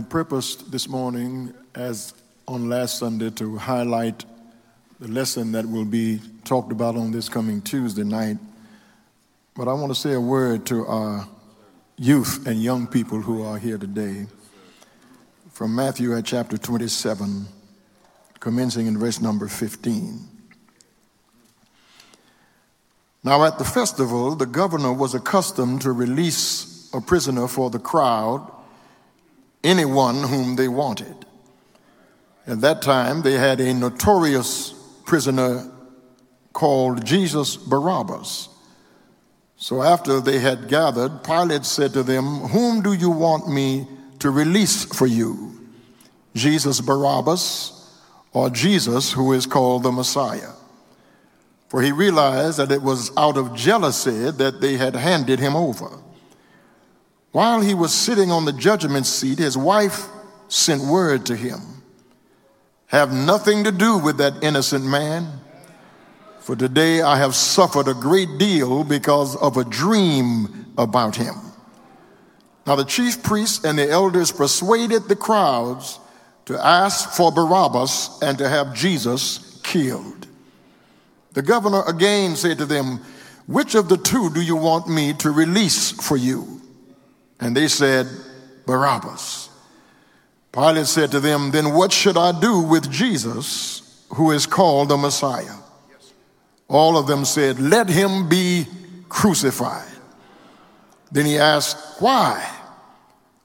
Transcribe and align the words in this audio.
Had 0.00 0.08
purposed 0.08 0.72
this 0.72 0.88
morning, 0.88 1.52
as 1.74 2.14
on 2.48 2.70
last 2.70 2.98
Sunday, 2.98 3.28
to 3.32 3.58
highlight 3.58 4.24
the 4.98 5.08
lesson 5.08 5.52
that 5.52 5.66
will 5.66 5.84
be 5.84 6.20
talked 6.42 6.72
about 6.72 6.96
on 6.96 7.10
this 7.10 7.28
coming 7.28 7.60
Tuesday 7.60 8.02
night. 8.02 8.38
But 9.54 9.68
I 9.68 9.74
want 9.74 9.90
to 9.90 9.94
say 9.94 10.14
a 10.14 10.20
word 10.20 10.64
to 10.68 10.86
our 10.86 11.28
youth 11.98 12.46
and 12.46 12.62
young 12.62 12.86
people 12.86 13.20
who 13.20 13.42
are 13.42 13.58
here 13.58 13.76
today 13.76 14.26
from 15.52 15.74
Matthew 15.74 16.16
at 16.16 16.24
chapter 16.24 16.56
27, 16.56 17.44
commencing 18.38 18.86
in 18.86 18.96
verse 18.96 19.20
number 19.20 19.48
15. 19.48 20.18
Now, 23.22 23.44
at 23.44 23.58
the 23.58 23.66
festival, 23.66 24.34
the 24.34 24.46
governor 24.46 24.94
was 24.94 25.14
accustomed 25.14 25.82
to 25.82 25.92
release 25.92 26.88
a 26.94 27.02
prisoner 27.02 27.46
for 27.46 27.68
the 27.68 27.78
crowd, 27.78 28.50
anyone 29.62 30.22
whom 30.22 30.56
they 30.56 30.68
wanted. 30.68 31.14
At 32.46 32.60
that 32.62 32.82
time, 32.82 33.22
they 33.22 33.34
had 33.34 33.60
a 33.60 33.74
notorious 33.74 34.72
prisoner 35.04 35.70
called 36.52 37.04
Jesus 37.04 37.56
Barabbas. 37.56 38.48
So, 39.56 39.82
after 39.82 40.20
they 40.20 40.38
had 40.38 40.68
gathered, 40.68 41.22
Pilate 41.22 41.64
said 41.64 41.92
to 41.92 42.02
them, 42.02 42.24
Whom 42.24 42.82
do 42.82 42.92
you 42.92 43.10
want 43.10 43.48
me 43.48 43.86
to 44.20 44.30
release 44.30 44.84
for 44.84 45.06
you? 45.06 45.60
Jesus 46.34 46.80
Barabbas 46.80 47.76
or 48.32 48.48
Jesus, 48.48 49.12
who 49.12 49.32
is 49.32 49.46
called 49.46 49.82
the 49.82 49.92
Messiah? 49.92 50.52
for 51.70 51.82
he 51.82 51.92
realized 51.92 52.58
that 52.58 52.72
it 52.72 52.82
was 52.82 53.16
out 53.16 53.36
of 53.36 53.54
jealousy 53.54 54.32
that 54.32 54.60
they 54.60 54.76
had 54.76 54.96
handed 54.96 55.38
him 55.38 55.54
over. 55.54 55.88
While 57.32 57.60
he 57.60 57.74
was 57.74 57.94
sitting 57.94 58.32
on 58.32 58.44
the 58.44 58.52
judgment 58.52 59.06
seat, 59.06 59.38
his 59.38 59.56
wife 59.56 60.08
sent 60.48 60.82
word 60.82 61.26
to 61.26 61.36
him 61.36 61.60
Have 62.86 63.12
nothing 63.12 63.64
to 63.64 63.72
do 63.72 63.98
with 63.98 64.18
that 64.18 64.42
innocent 64.42 64.84
man, 64.84 65.40
for 66.40 66.56
today 66.56 67.02
I 67.02 67.18
have 67.18 67.34
suffered 67.34 67.86
a 67.86 67.94
great 67.94 68.38
deal 68.38 68.82
because 68.82 69.36
of 69.36 69.56
a 69.56 69.64
dream 69.64 70.72
about 70.76 71.14
him. 71.14 71.34
Now, 72.66 72.76
the 72.76 72.84
chief 72.84 73.22
priests 73.22 73.64
and 73.64 73.78
the 73.78 73.88
elders 73.88 74.32
persuaded 74.32 75.04
the 75.04 75.16
crowds 75.16 75.98
to 76.46 76.58
ask 76.64 77.10
for 77.10 77.32
Barabbas 77.32 78.18
and 78.22 78.38
to 78.38 78.48
have 78.48 78.74
Jesus 78.74 79.60
killed. 79.62 80.26
The 81.32 81.42
governor 81.42 81.84
again 81.86 82.34
said 82.36 82.58
to 82.58 82.66
them, 82.66 83.00
Which 83.46 83.74
of 83.74 83.88
the 83.88 83.96
two 83.96 84.30
do 84.30 84.40
you 84.40 84.56
want 84.56 84.88
me 84.88 85.14
to 85.14 85.30
release 85.30 85.92
for 85.92 86.16
you? 86.16 86.59
And 87.40 87.56
they 87.56 87.68
said, 87.68 88.06
Barabbas. 88.66 89.48
Pilate 90.52 90.86
said 90.86 91.10
to 91.12 91.20
them, 91.20 91.50
Then 91.50 91.74
what 91.74 91.92
should 91.92 92.16
I 92.16 92.38
do 92.38 92.60
with 92.60 92.90
Jesus, 92.90 94.04
who 94.14 94.30
is 94.30 94.46
called 94.46 94.88
the 94.88 94.96
Messiah? 94.96 95.56
All 96.68 96.96
of 96.96 97.06
them 97.06 97.24
said, 97.24 97.58
Let 97.58 97.88
him 97.88 98.28
be 98.28 98.66
crucified. 99.08 99.88
Then 101.10 101.26
he 101.26 101.38
asked, 101.38 102.00
Why? 102.00 102.48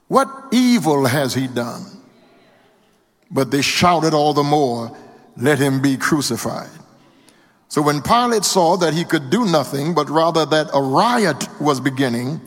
What 0.08 0.28
evil 0.52 1.06
has 1.06 1.34
he 1.34 1.48
done? 1.48 1.84
But 3.30 3.50
they 3.50 3.62
shouted 3.62 4.14
all 4.14 4.32
the 4.32 4.44
more, 4.44 4.96
Let 5.36 5.58
him 5.58 5.80
be 5.80 5.96
crucified. 5.96 6.70
So 7.68 7.82
when 7.82 8.00
Pilate 8.00 8.44
saw 8.44 8.76
that 8.76 8.94
he 8.94 9.04
could 9.04 9.30
do 9.30 9.44
nothing, 9.44 9.92
but 9.92 10.08
rather 10.08 10.46
that 10.46 10.70
a 10.72 10.80
riot 10.80 11.60
was 11.60 11.80
beginning, 11.80 12.40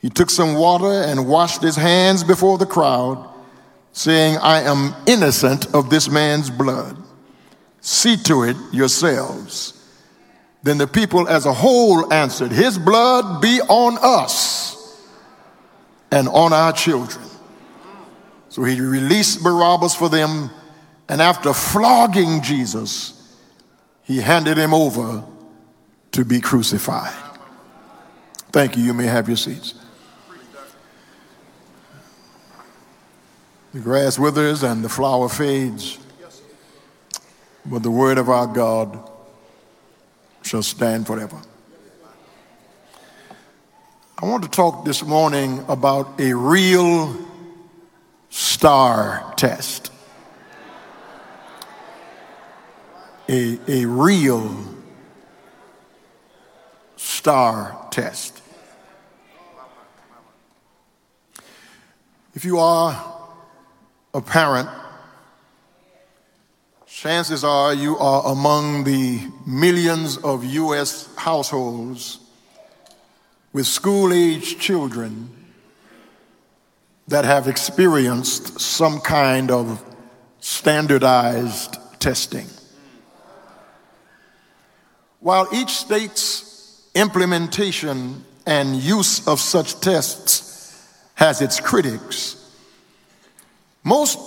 he 0.00 0.10
took 0.10 0.30
some 0.30 0.54
water 0.54 1.02
and 1.02 1.26
washed 1.26 1.62
his 1.62 1.76
hands 1.76 2.22
before 2.22 2.58
the 2.58 2.66
crowd, 2.66 3.28
saying, 3.92 4.36
I 4.38 4.62
am 4.62 4.94
innocent 5.06 5.74
of 5.74 5.90
this 5.90 6.08
man's 6.08 6.50
blood. 6.50 6.96
See 7.80 8.16
to 8.24 8.42
it 8.42 8.56
yourselves. 8.72 9.72
Then 10.62 10.78
the 10.78 10.86
people 10.86 11.28
as 11.28 11.46
a 11.46 11.52
whole 11.52 12.12
answered, 12.12 12.52
His 12.52 12.78
blood 12.78 13.40
be 13.40 13.60
on 13.68 13.98
us 14.02 15.06
and 16.10 16.28
on 16.28 16.52
our 16.52 16.72
children. 16.72 17.24
So 18.48 18.64
he 18.64 18.80
released 18.80 19.42
Barabbas 19.42 19.94
for 19.94 20.08
them, 20.08 20.50
and 21.08 21.22
after 21.22 21.52
flogging 21.52 22.42
Jesus, 22.42 23.36
he 24.02 24.18
handed 24.18 24.56
him 24.56 24.72
over 24.72 25.24
to 26.12 26.24
be 26.24 26.40
crucified. 26.40 27.14
Thank 28.52 28.76
you. 28.76 28.82
You 28.82 28.94
may 28.94 29.06
have 29.06 29.28
your 29.28 29.36
seats. 29.36 29.74
The 33.76 33.82
grass 33.82 34.18
withers 34.18 34.62
and 34.62 34.82
the 34.82 34.88
flower 34.88 35.28
fades, 35.28 35.98
but 37.66 37.82
the 37.82 37.90
word 37.90 38.16
of 38.16 38.30
our 38.30 38.46
God 38.46 38.98
shall 40.42 40.62
stand 40.62 41.06
forever. 41.06 41.38
I 44.16 44.24
want 44.24 44.44
to 44.44 44.48
talk 44.48 44.86
this 44.86 45.04
morning 45.04 45.62
about 45.68 46.18
a 46.18 46.32
real 46.32 47.18
star 48.30 49.34
test. 49.36 49.92
a, 53.28 53.58
a 53.68 53.84
real 53.84 54.56
star 56.96 57.88
test. 57.90 58.40
If 62.32 62.46
you 62.46 62.58
are 62.58 63.15
a 64.16 64.20
parent, 64.22 64.66
chances 66.86 67.44
are 67.44 67.74
you 67.74 67.98
are 67.98 68.32
among 68.32 68.84
the 68.84 69.20
millions 69.46 70.16
of 70.16 70.42
U.S. 70.42 71.14
households 71.16 72.18
with 73.52 73.66
school 73.66 74.14
age 74.14 74.58
children 74.58 75.28
that 77.08 77.26
have 77.26 77.46
experienced 77.46 78.58
some 78.58 79.00
kind 79.00 79.50
of 79.50 79.84
standardized 80.40 81.76
testing. 82.00 82.46
While 85.20 85.46
each 85.52 85.72
state's 85.72 86.88
implementation 86.94 88.24
and 88.46 88.76
use 88.76 89.28
of 89.28 89.40
such 89.40 89.78
tests 89.80 90.90
has 91.16 91.42
its 91.42 91.60
critics, 91.60 92.45
most 93.86 94.18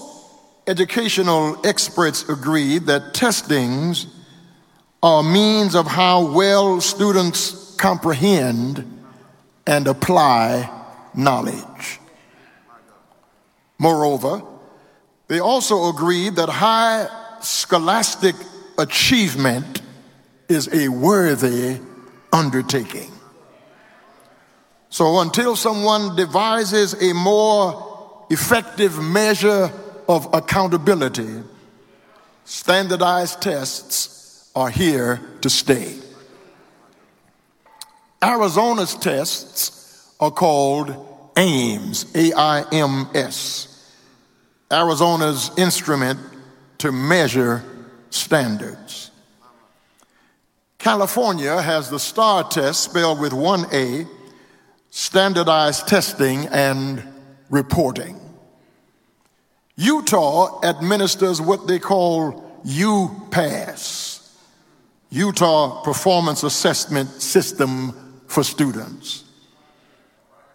educational 0.68 1.60
experts 1.66 2.30
agree 2.30 2.78
that 2.80 3.14
testings 3.14 4.08
are 5.04 5.22
means 5.22 5.76
of 5.76 5.86
how 5.86 6.32
well 6.32 6.80
students 6.80 7.76
comprehend 7.76 9.04
and 9.68 9.86
apply 9.86 10.70
knowledge. 11.14 12.00
Moreover, 13.78 14.44
they 15.28 15.40
also 15.40 15.90
agree 15.90 16.30
that 16.30 16.48
high 16.48 17.10
scholastic 17.42 18.36
achievement 18.78 19.82
is 20.48 20.74
a 20.74 20.88
worthy 20.88 21.80
undertaking. 22.32 23.12
So 24.90 25.20
until 25.20 25.58
someone 25.58 26.16
devises 26.16 26.94
a 27.02 27.14
more 27.14 27.89
effective 28.30 29.02
measure 29.02 29.72
of 30.08 30.34
accountability, 30.34 31.44
standardized 32.46 33.42
tests 33.42 34.52
are 34.56 34.70
here 34.70 35.20
to 35.42 35.50
stay. 35.50 35.96
Arizona's 38.22 38.96
tests 38.96 40.14
are 40.20 40.32
called 40.32 40.94
AIMS, 41.38 42.14
A 42.16 42.34
I 42.34 42.66
M 42.72 43.08
S, 43.14 43.94
Arizona's 44.72 45.52
instrument 45.58 46.20
to 46.80 46.92
measure 46.92 47.64
standards. 48.10 49.12
California 50.78 51.62
has 51.62 51.90
the 51.90 52.00
STAR 52.00 52.44
test 52.50 52.84
spelled 52.84 53.20
with 53.20 53.32
one 53.34 53.66
A, 53.74 54.06
standardized 54.90 55.88
testing 55.88 56.48
and 56.48 57.04
reporting. 57.50 58.19
Utah 59.80 60.60
administers 60.62 61.40
what 61.40 61.66
they 61.66 61.80
call 61.80 62.34
UPass, 62.66 64.30
Utah 65.10 65.82
Performance 65.84 66.44
Assessment 66.44 67.10
System 67.10 68.24
for 68.28 68.44
Students. 68.44 69.24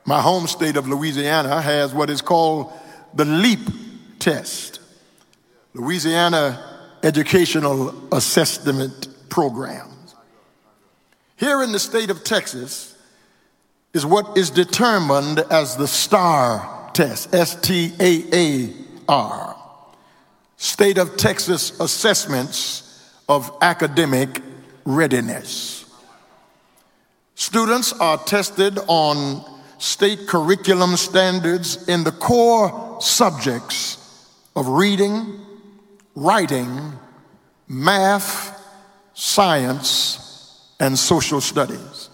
My 0.05 0.21
home 0.21 0.47
state 0.47 0.77
of 0.77 0.87
Louisiana 0.87 1.63
has 1.63 1.95
what 1.95 2.11
is 2.11 2.21
called 2.21 2.71
the 3.15 3.25
LEAP 3.25 3.67
test, 4.19 4.81
Louisiana 5.73 6.93
Educational 7.03 7.95
Assessment 8.15 9.09
Program. 9.31 9.89
Here 11.37 11.63
in 11.63 11.73
the 11.73 11.79
state 11.79 12.11
of 12.11 12.25
Texas 12.25 12.95
is 13.95 14.05
what 14.05 14.37
is 14.37 14.51
determined 14.51 15.39
as 15.51 15.79
the 15.79 15.89
STAAR 15.89 16.91
test, 16.93 17.35
S 17.35 17.59
T 17.63 17.95
A 17.99 18.25
A 18.35 18.84
R. 19.09 19.57
State 20.57 20.99
of 20.99 21.17
Texas 21.17 21.79
Assessments 21.81 23.13
of 23.29 23.57
Academic 23.61 24.41
Readiness. 24.85 25.85
Students 27.35 27.93
are 27.93 28.19
tested 28.19 28.79
on 28.87 29.45
state 29.79 30.27
curriculum 30.27 30.97
standards 30.97 31.89
in 31.89 32.05
the 32.05 32.13
core 32.13 32.99
subjects 33.01 33.99
of 34.55 34.69
reading, 34.69 35.41
writing, 36.15 36.93
math, 37.69 38.61
science, 39.15 40.71
and 40.81 40.99
social 40.99 41.41
studies. 41.41 42.11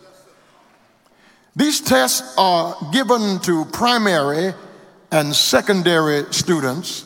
These 1.54 1.80
tests 1.80 2.34
are 2.38 2.76
given 2.92 3.40
to 3.40 3.64
primary 3.66 4.54
and 5.12 5.34
secondary 5.34 6.32
students, 6.32 7.04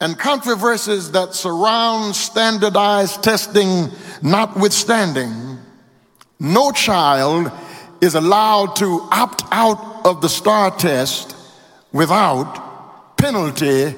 and 0.00 0.18
controversies 0.18 1.10
that 1.12 1.34
surround 1.34 2.14
standardized 2.14 3.22
testing 3.22 3.88
notwithstanding, 4.22 5.58
no 6.38 6.70
child 6.70 7.50
is 8.00 8.14
allowed 8.14 8.76
to 8.76 9.00
opt 9.10 9.42
out 9.50 10.06
of 10.06 10.20
the 10.20 10.28
STAAR 10.28 10.70
test 10.76 11.34
without 11.92 13.16
penalty 13.16 13.94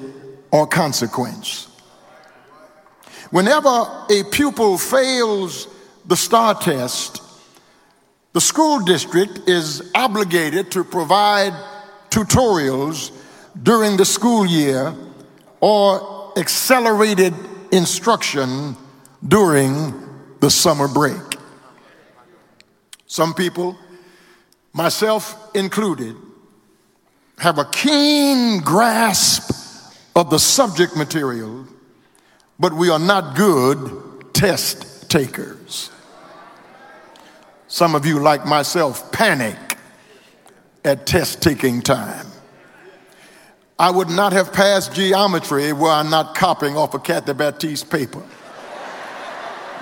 or 0.50 0.66
consequence. 0.66 1.68
Whenever 3.30 3.68
a 3.68 4.24
pupil 4.30 4.78
fails 4.78 5.68
the 6.06 6.16
STAAR 6.16 6.54
test, 6.54 7.22
the 8.32 8.40
school 8.40 8.80
district 8.80 9.48
is 9.48 9.90
obligated 9.94 10.70
to 10.70 10.82
provide 10.82 11.52
tutorials 12.10 13.12
during 13.62 13.96
the 13.96 14.04
school 14.04 14.44
year 14.46 14.94
or 15.60 16.32
accelerated 16.36 17.34
instruction 17.72 18.76
during 19.26 19.94
the 20.40 20.50
summer 20.50 20.88
break. 20.88 21.20
Some 23.06 23.34
people, 23.34 23.76
myself 24.72 25.54
included, 25.54 26.16
have 27.38 27.58
a 27.58 27.64
keen 27.64 28.60
grasp 28.60 29.50
of 30.14 30.30
the 30.30 30.38
subject 30.38 30.96
material, 30.96 31.66
but 32.58 32.72
we 32.72 32.90
are 32.90 32.98
not 32.98 33.36
good 33.36 34.34
test 34.34 35.10
takers. 35.10 35.90
Some 37.66 37.94
of 37.94 38.04
you, 38.04 38.18
like 38.18 38.44
myself, 38.46 39.10
panic 39.12 39.69
at 40.84 41.06
test 41.06 41.42
taking 41.42 41.82
time. 41.82 42.26
I 43.78 43.90
would 43.90 44.10
not 44.10 44.32
have 44.32 44.52
passed 44.52 44.92
geometry 44.92 45.72
were 45.72 45.88
I 45.90 46.02
not 46.02 46.34
copying 46.34 46.76
off 46.76 46.94
of 46.94 47.02
Kathy 47.02 47.32
Baptiste 47.32 47.90
paper. 47.90 48.22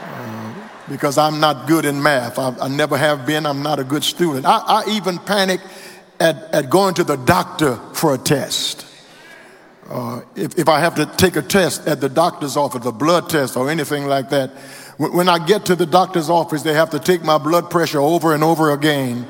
Uh, 0.00 0.54
because 0.88 1.18
I'm 1.18 1.40
not 1.40 1.66
good 1.66 1.84
in 1.84 2.00
math. 2.00 2.38
I, 2.38 2.56
I, 2.60 2.68
never 2.68 2.96
have 2.96 3.26
been. 3.26 3.44
I'm 3.44 3.62
not 3.62 3.80
a 3.80 3.84
good 3.84 4.04
student. 4.04 4.46
I, 4.46 4.58
I 4.58 4.84
even 4.90 5.18
panic 5.18 5.60
at, 6.20 6.36
at 6.54 6.70
going 6.70 6.94
to 6.94 7.04
the 7.04 7.16
doctor 7.16 7.76
for 7.92 8.14
a 8.14 8.18
test. 8.18 8.86
Uh, 9.88 10.20
if, 10.36 10.56
if 10.58 10.68
I 10.68 10.78
have 10.80 10.94
to 10.96 11.06
take 11.16 11.34
a 11.34 11.42
test 11.42 11.88
at 11.88 12.00
the 12.00 12.08
doctor's 12.08 12.56
office, 12.56 12.86
a 12.86 12.92
blood 12.92 13.28
test 13.28 13.56
or 13.56 13.68
anything 13.68 14.06
like 14.06 14.30
that, 14.30 14.50
when 14.98 15.28
I 15.28 15.44
get 15.44 15.66
to 15.66 15.76
the 15.76 15.86
doctor's 15.86 16.28
office, 16.30 16.62
they 16.62 16.74
have 16.74 16.90
to 16.90 16.98
take 16.98 17.24
my 17.24 17.38
blood 17.38 17.70
pressure 17.70 18.00
over 18.00 18.34
and 18.34 18.44
over 18.44 18.70
again 18.70 19.26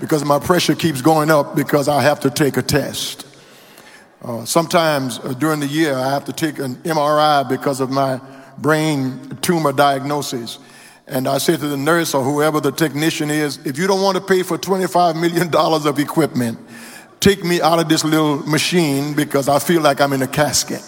because 0.00 0.24
my 0.24 0.38
pressure 0.38 0.74
keeps 0.74 1.02
going 1.02 1.30
up 1.30 1.54
because 1.54 1.86
I 1.86 2.02
have 2.02 2.20
to 2.20 2.30
take 2.30 2.56
a 2.56 2.62
test. 2.62 3.26
Uh, 4.22 4.44
sometimes 4.44 5.18
uh, 5.18 5.34
during 5.34 5.60
the 5.60 5.66
year, 5.66 5.94
I 5.94 6.10
have 6.10 6.24
to 6.24 6.32
take 6.32 6.58
an 6.58 6.76
MRI 6.76 7.48
because 7.48 7.80
of 7.80 7.90
my 7.90 8.20
brain 8.58 9.38
tumor 9.42 9.72
diagnosis. 9.72 10.58
And 11.06 11.26
I 11.26 11.38
say 11.38 11.56
to 11.56 11.68
the 11.68 11.76
nurse 11.76 12.14
or 12.14 12.22
whoever 12.22 12.60
the 12.60 12.72
technician 12.72 13.30
is, 13.30 13.58
if 13.66 13.78
you 13.78 13.86
don't 13.86 14.02
want 14.02 14.16
to 14.16 14.22
pay 14.22 14.42
for 14.42 14.58
$25 14.58 15.20
million 15.20 15.54
of 15.54 15.98
equipment, 15.98 16.58
take 17.18 17.44
me 17.44 17.60
out 17.60 17.78
of 17.78 17.88
this 17.88 18.04
little 18.04 18.38
machine 18.46 19.14
because 19.14 19.48
I 19.48 19.58
feel 19.58 19.82
like 19.82 20.00
I'm 20.00 20.12
in 20.12 20.22
a 20.22 20.28
casket. 20.28 20.82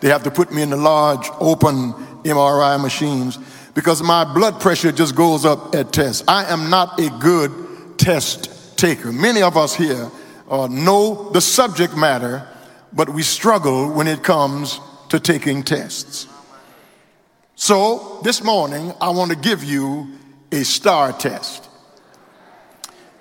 They 0.00 0.08
have 0.08 0.24
to 0.24 0.30
put 0.30 0.52
me 0.52 0.62
in 0.62 0.70
the 0.70 0.76
large 0.76 1.28
open 1.40 1.92
MRI 2.24 2.80
machines 2.80 3.38
because 3.74 4.02
my 4.02 4.24
blood 4.24 4.60
pressure 4.60 4.92
just 4.92 5.14
goes 5.14 5.44
up 5.44 5.74
at 5.74 5.92
tests. 5.92 6.24
I 6.26 6.44
am 6.44 6.70
not 6.70 6.98
a 6.98 7.10
good 7.20 7.61
test 8.02 8.76
taker. 8.76 9.12
Many 9.12 9.42
of 9.42 9.56
us 9.56 9.76
here 9.76 10.10
uh, 10.50 10.66
know 10.66 11.30
the 11.30 11.40
subject 11.40 11.96
matter, 11.96 12.46
but 12.92 13.08
we 13.08 13.22
struggle 13.22 13.92
when 13.92 14.08
it 14.08 14.24
comes 14.24 14.80
to 15.08 15.20
taking 15.20 15.62
tests. 15.62 16.26
So 17.54 18.18
this 18.24 18.42
morning, 18.42 18.92
I 19.00 19.10
want 19.10 19.30
to 19.30 19.36
give 19.36 19.62
you 19.62 20.18
a 20.50 20.64
star 20.64 21.12
test. 21.12 21.68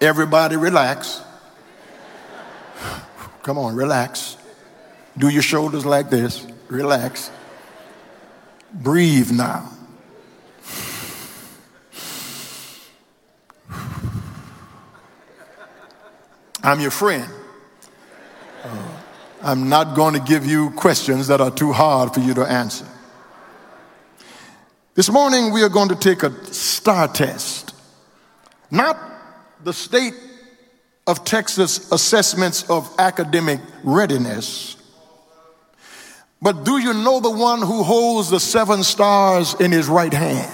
Everybody 0.02 0.56
relax. 0.58 1.22
Come 3.44 3.60
on, 3.60 3.76
relax. 3.76 4.36
Do 5.16 5.30
your 5.30 5.44
shoulders 5.44 5.86
like 5.86 6.10
this. 6.10 6.48
Relax. 6.70 7.30
Breathe 8.74 9.30
now. 9.30 9.70
I'm 16.64 16.80
your 16.80 16.92
friend. 16.92 17.32
Uh, 18.64 18.98
I'm 19.42 19.70
not 19.70 19.96
going 19.96 20.14
to 20.14 20.20
give 20.20 20.46
you 20.46 20.70
questions 20.72 21.28
that 21.28 21.42
are 21.42 21.50
too 21.50 21.72
hard 21.72 22.14
for 22.14 22.20
you 22.20 22.36
to 22.36 22.42
answer. 22.44 22.86
This 24.94 25.10
morning, 25.10 25.52
we 25.52 25.64
are 25.64 25.70
going 25.70 25.90
to 25.90 25.96
take 25.96 26.22
a 26.22 26.32
star 26.54 27.08
test. 27.08 27.74
Not 28.70 29.00
the 29.64 29.74
state 29.74 30.14
of 31.08 31.24
Texas 31.26 31.92
assessments 31.92 32.70
of 32.70 32.94
academic 33.00 33.60
readiness, 33.84 34.78
but 36.44 36.64
do 36.64 36.78
you 36.78 36.94
know 36.94 37.20
the 37.20 37.32
one 37.32 37.62
who 37.62 37.82
holds 37.82 38.30
the 38.30 38.40
seven 38.40 38.84
stars 38.84 39.56
in 39.56 39.72
his 39.72 39.88
right 39.88 40.14
hand? 40.14 40.52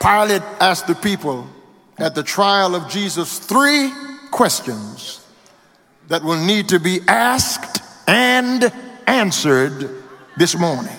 Pilate 0.00 0.42
asked 0.60 0.86
the 0.86 0.94
people 0.94 1.48
at 2.02 2.16
the 2.16 2.22
trial 2.22 2.74
of 2.74 2.90
Jesus 2.90 3.38
three 3.38 3.92
questions 4.32 5.24
that 6.08 6.24
will 6.24 6.44
need 6.44 6.70
to 6.70 6.80
be 6.80 6.98
asked 7.06 7.80
and 8.08 8.72
answered 9.06 9.88
this 10.36 10.58
morning. 10.58 10.96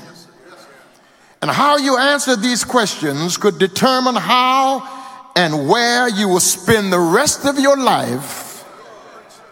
And 1.41 1.51
how 1.51 1.75
you 1.75 1.97
answer 1.97 2.37
these 2.37 2.63
questions 2.63 3.35
could 3.35 3.59
determine 3.59 4.15
how 4.15 5.31
and 5.35 5.67
where 5.67 6.07
you 6.07 6.29
will 6.29 6.39
spend 6.39 6.93
the 6.93 6.99
rest 6.99 7.45
of 7.45 7.59
your 7.59 7.75
life, 7.75 8.63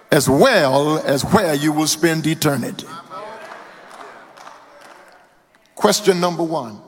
as 0.10 0.30
well 0.30 1.00
as 1.00 1.24
where 1.26 1.54
you 1.54 1.74
will 1.74 1.88
spend 1.88 2.26
eternity. 2.28 2.88
Question 5.76 6.22
number 6.22 6.44
one 6.44 6.80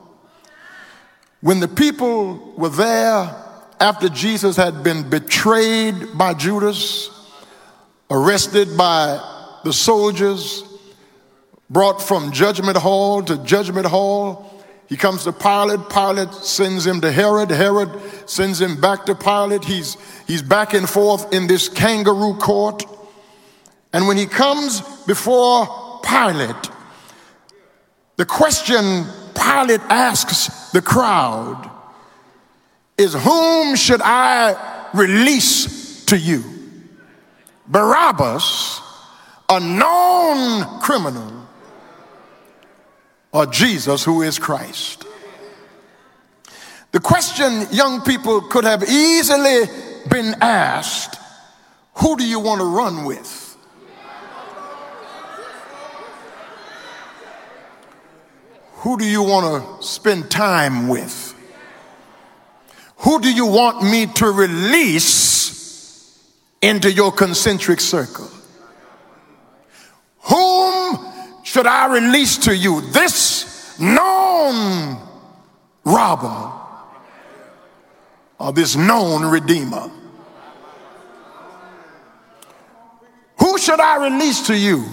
When 1.42 1.60
the 1.60 1.68
people 1.68 2.54
were 2.56 2.70
there 2.70 3.43
after 3.80 4.08
Jesus 4.08 4.56
had 4.56 4.82
been 4.82 5.08
betrayed 5.08 6.16
by 6.16 6.34
Judas, 6.34 7.10
arrested 8.10 8.76
by 8.76 9.20
the 9.64 9.72
soldiers, 9.72 10.62
brought 11.70 12.00
from 12.00 12.32
judgment 12.32 12.76
hall 12.76 13.22
to 13.22 13.36
judgment 13.44 13.86
hall. 13.86 14.50
He 14.86 14.96
comes 14.96 15.24
to 15.24 15.32
Pilate. 15.32 15.88
Pilate 15.88 16.32
sends 16.32 16.86
him 16.86 17.00
to 17.00 17.10
Herod. 17.10 17.50
Herod 17.50 17.90
sends 18.26 18.60
him 18.60 18.80
back 18.80 19.06
to 19.06 19.14
Pilate. 19.14 19.64
He's, 19.64 19.96
he's 20.26 20.42
back 20.42 20.74
and 20.74 20.88
forth 20.88 21.32
in 21.32 21.46
this 21.46 21.68
kangaroo 21.68 22.34
court. 22.34 22.84
And 23.92 24.06
when 24.06 24.16
he 24.16 24.26
comes 24.26 24.80
before 25.06 26.00
Pilate, 26.04 26.70
the 28.16 28.26
question 28.26 29.06
Pilate 29.34 29.80
asks 29.88 30.70
the 30.70 30.82
crowd 30.82 31.70
is 32.96 33.14
Whom 33.14 33.76
should 33.76 34.00
I 34.02 34.90
release 34.94 36.04
to 36.06 36.18
you? 36.18 36.44
Barabbas, 37.66 38.80
a 39.48 39.60
known 39.60 40.80
criminal, 40.80 41.46
or 43.32 43.46
Jesus, 43.46 44.04
who 44.04 44.22
is 44.22 44.38
Christ? 44.38 45.04
The 46.92 47.00
question 47.00 47.66
young 47.72 48.02
people 48.02 48.40
could 48.42 48.64
have 48.64 48.84
easily 48.84 49.64
been 50.08 50.36
asked 50.40 51.18
who 51.94 52.16
do 52.16 52.26
you 52.26 52.40
want 52.40 52.60
to 52.60 52.66
run 52.66 53.04
with? 53.04 53.56
Who 58.78 58.98
do 58.98 59.04
you 59.04 59.22
want 59.22 59.80
to 59.80 59.86
spend 59.86 60.30
time 60.30 60.88
with? 60.88 61.33
Who 63.04 63.20
do 63.20 63.32
you 63.32 63.46
want 63.46 63.82
me 63.82 64.06
to 64.06 64.30
release 64.30 65.44
into 66.64 66.90
your 66.90 67.12
concentric 67.12 67.78
circle. 67.78 68.30
Whom 70.20 70.98
should 71.42 71.66
I 71.66 71.92
release 71.92 72.38
to 72.38 72.56
you? 72.56 72.80
This 72.90 73.78
known 73.78 74.98
robber 75.84 76.52
or 78.40 78.52
this 78.54 78.76
known 78.76 79.26
redeemer? 79.30 79.90
Who 83.38 83.58
should 83.58 83.80
I 83.80 84.08
release 84.08 84.46
to 84.46 84.56
you? 84.56 84.86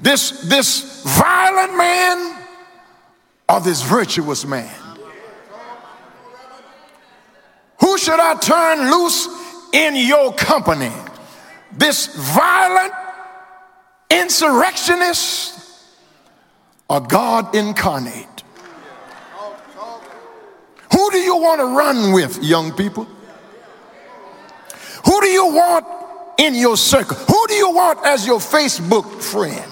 This, 0.00 0.30
this 0.48 1.02
violent 1.04 1.76
man 1.76 2.46
or 3.50 3.60
this 3.60 3.82
virtuous 3.82 4.46
man? 4.46 4.74
Who 7.80 7.96
should 8.08 8.20
I 8.20 8.36
turn 8.36 8.90
loose 8.90 9.28
in 9.74 9.94
your 9.94 10.32
company? 10.32 10.90
This 11.72 12.06
violent 12.34 12.94
insurrectionist 14.10 15.84
or 16.88 17.02
God 17.02 17.54
incarnate? 17.54 18.44
Who 20.90 21.10
do 21.10 21.18
you 21.18 21.36
want 21.36 21.60
to 21.60 21.66
run 21.66 22.12
with, 22.14 22.42
young 22.42 22.72
people? 22.72 23.06
Who 25.04 25.20
do 25.20 25.26
you 25.26 25.46
want 25.48 25.86
in 26.38 26.54
your 26.54 26.78
circle? 26.78 27.14
Who 27.14 27.46
do 27.46 27.52
you 27.52 27.72
want 27.72 28.06
as 28.06 28.26
your 28.26 28.38
Facebook 28.38 29.20
friend? 29.20 29.70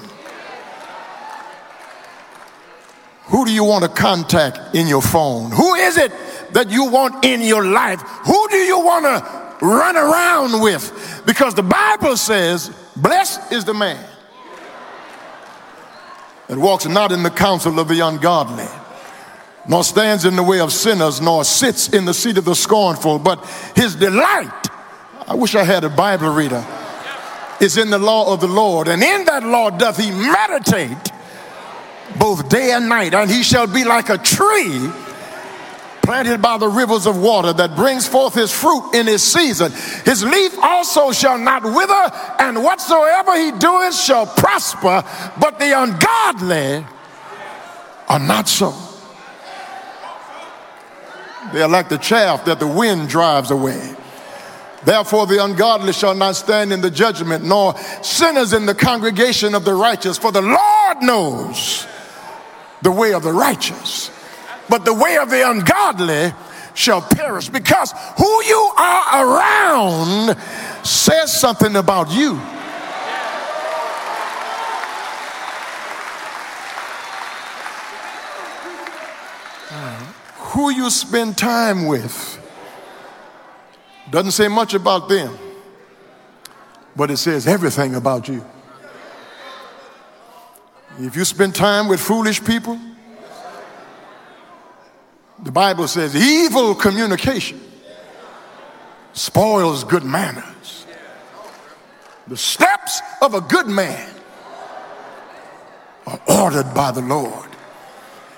Who 3.28 3.46
do 3.46 3.50
you 3.52 3.64
want 3.64 3.84
to 3.84 3.90
contact 3.90 4.74
in 4.74 4.86
your 4.86 5.02
phone? 5.02 5.50
Who 5.52 5.74
is 5.74 5.96
it 5.96 6.12
that 6.56 6.70
you 6.70 6.86
want 6.86 7.22
in 7.22 7.42
your 7.42 7.66
life? 7.66 8.00
Who 8.00 8.48
do 8.48 8.56
you 8.56 8.80
want 8.80 9.04
to 9.04 9.66
run 9.66 9.94
around 9.94 10.62
with? 10.62 11.22
Because 11.26 11.54
the 11.54 11.62
Bible 11.62 12.16
says, 12.16 12.70
Blessed 12.96 13.52
is 13.52 13.66
the 13.66 13.74
man 13.74 14.02
that 16.48 16.56
walks 16.56 16.86
not 16.86 17.12
in 17.12 17.22
the 17.22 17.28
counsel 17.28 17.78
of 17.78 17.88
the 17.88 18.00
ungodly, 18.00 18.64
nor 19.68 19.84
stands 19.84 20.24
in 20.24 20.34
the 20.34 20.42
way 20.42 20.60
of 20.60 20.72
sinners, 20.72 21.20
nor 21.20 21.44
sits 21.44 21.90
in 21.90 22.06
the 22.06 22.14
seat 22.14 22.38
of 22.38 22.46
the 22.46 22.54
scornful, 22.54 23.18
but 23.18 23.44
his 23.76 23.94
delight, 23.94 24.66
I 25.28 25.34
wish 25.34 25.54
I 25.54 25.62
had 25.62 25.84
a 25.84 25.90
Bible 25.90 26.32
reader, 26.32 26.64
is 27.60 27.76
in 27.76 27.90
the 27.90 27.98
law 27.98 28.32
of 28.32 28.40
the 28.40 28.48
Lord. 28.48 28.88
And 28.88 29.02
in 29.02 29.26
that 29.26 29.42
law 29.42 29.68
doth 29.68 29.98
he 29.98 30.10
meditate 30.10 31.12
both 32.18 32.48
day 32.48 32.72
and 32.72 32.88
night, 32.88 33.12
and 33.12 33.30
he 33.30 33.42
shall 33.42 33.66
be 33.66 33.84
like 33.84 34.08
a 34.08 34.16
tree 34.16 34.90
planted 36.06 36.40
by 36.40 36.56
the 36.56 36.68
rivers 36.68 37.04
of 37.04 37.20
water 37.20 37.52
that 37.52 37.74
brings 37.74 38.06
forth 38.06 38.32
his 38.32 38.52
fruit 38.52 38.94
in 38.94 39.06
his 39.06 39.22
season. 39.22 39.72
His 40.04 40.24
leaf 40.24 40.56
also 40.62 41.10
shall 41.10 41.36
not 41.36 41.64
wither, 41.64 42.12
and 42.38 42.62
whatsoever 42.62 43.36
he 43.36 43.50
doeth 43.50 43.94
shall 43.94 44.24
prosper, 44.24 45.02
but 45.38 45.58
the 45.58 45.72
ungodly 45.76 46.86
are 48.08 48.20
not 48.20 48.48
so. 48.48 48.72
They 51.52 51.60
are 51.60 51.68
like 51.68 51.88
the 51.88 51.98
chaff 51.98 52.44
that 52.44 52.60
the 52.60 52.68
wind 52.68 53.08
drives 53.08 53.50
away. 53.50 53.94
Therefore, 54.84 55.26
the 55.26 55.44
ungodly 55.44 55.92
shall 55.92 56.14
not 56.14 56.36
stand 56.36 56.72
in 56.72 56.80
the 56.80 56.90
judgment, 56.90 57.44
nor 57.44 57.76
sinners 58.02 58.52
in 58.52 58.66
the 58.66 58.74
congregation 58.76 59.56
of 59.56 59.64
the 59.64 59.74
righteous, 59.74 60.18
for 60.18 60.30
the 60.30 60.42
Lord 60.42 61.02
knows 61.02 61.84
the 62.82 62.92
way 62.92 63.12
of 63.12 63.24
the 63.24 63.32
righteous 63.32 64.12
but 64.68 64.84
the 64.84 64.94
way 64.94 65.16
of 65.18 65.30
the 65.30 65.48
ungodly 65.48 66.32
shall 66.74 67.00
perish 67.00 67.48
because 67.48 67.92
who 68.18 68.44
you 68.44 68.72
are 68.76 69.26
around 69.26 70.36
says 70.84 71.38
something 71.38 71.76
about 71.76 72.10
you. 72.10 72.38
Uh, 79.70 79.98
who 80.36 80.70
you 80.70 80.90
spend 80.90 81.36
time 81.36 81.86
with 81.86 82.38
doesn't 84.10 84.32
say 84.32 84.48
much 84.48 84.74
about 84.74 85.08
them, 85.08 85.36
but 86.94 87.10
it 87.10 87.16
says 87.16 87.46
everything 87.46 87.94
about 87.94 88.28
you. 88.28 88.44
If 90.98 91.16
you 91.16 91.24
spend 91.24 91.54
time 91.54 91.88
with 91.88 92.00
foolish 92.00 92.42
people, 92.44 92.78
the 95.42 95.52
Bible 95.52 95.86
says 95.88 96.16
evil 96.16 96.74
communication 96.74 97.60
spoils 99.12 99.84
good 99.84 100.04
manners. 100.04 100.86
The 102.28 102.36
steps 102.36 103.00
of 103.22 103.34
a 103.34 103.40
good 103.40 103.66
man 103.66 104.12
are 106.06 106.20
ordered 106.28 106.74
by 106.74 106.90
the 106.90 107.00
Lord. 107.00 107.48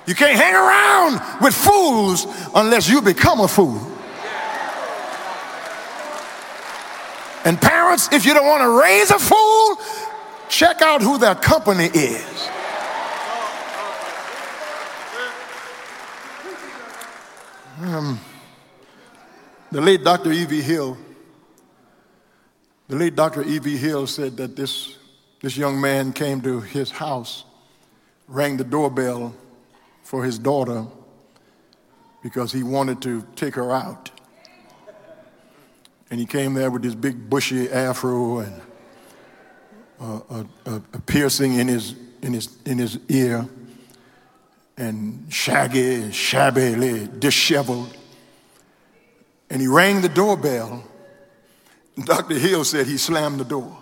You 0.06 0.14
can't 0.14 0.36
hang 0.36 0.54
around 0.54 1.42
with 1.42 1.54
fools 1.54 2.26
unless 2.54 2.88
you 2.88 3.02
become 3.02 3.40
a 3.40 3.48
fool. 3.48 3.80
And 7.44 7.60
parents, 7.60 8.08
if 8.12 8.26
you 8.26 8.34
don't 8.34 8.46
want 8.46 8.62
to 8.62 8.80
raise 8.80 9.10
a 9.10 9.18
fool, 9.18 9.78
check 10.48 10.82
out 10.82 11.02
who 11.02 11.18
their 11.18 11.34
company 11.34 11.86
is. 11.86 12.48
Um, 17.98 18.20
the 19.72 19.80
late 19.80 20.04
Dr. 20.04 20.30
E.V. 20.30 20.62
Hill, 20.62 20.96
the 22.86 22.94
late 22.94 23.16
Dr. 23.16 23.42
E.V. 23.42 23.76
Hill 23.76 24.06
said 24.06 24.36
that 24.36 24.54
this, 24.54 24.96
this 25.42 25.56
young 25.56 25.80
man 25.80 26.12
came 26.12 26.40
to 26.42 26.60
his 26.60 26.92
house, 26.92 27.44
rang 28.28 28.56
the 28.56 28.62
doorbell 28.62 29.34
for 30.04 30.24
his 30.24 30.38
daughter 30.38 30.86
because 32.22 32.52
he 32.52 32.62
wanted 32.62 33.02
to 33.02 33.26
take 33.34 33.56
her 33.56 33.72
out. 33.72 34.12
And 36.12 36.20
he 36.20 36.26
came 36.26 36.54
there 36.54 36.70
with 36.70 36.82
this 36.82 36.94
big 36.94 37.28
bushy 37.28 37.68
afro 37.68 38.38
and 38.38 38.62
a, 40.00 40.46
a, 40.66 40.82
a 40.92 41.00
piercing 41.00 41.54
in 41.54 41.66
his, 41.66 41.96
in, 42.22 42.32
his, 42.32 42.56
in 42.64 42.78
his 42.78 43.00
ear 43.08 43.48
and 44.78 45.26
shaggy, 45.28 46.12
shabbily 46.12 47.08
disheveled. 47.18 47.94
And 49.50 49.60
he 49.60 49.66
rang 49.66 50.00
the 50.00 50.08
doorbell. 50.08 50.84
Dr. 52.04 52.38
Hill 52.38 52.64
said 52.64 52.86
he 52.86 52.96
slammed 52.96 53.40
the 53.40 53.44
door. 53.44 53.76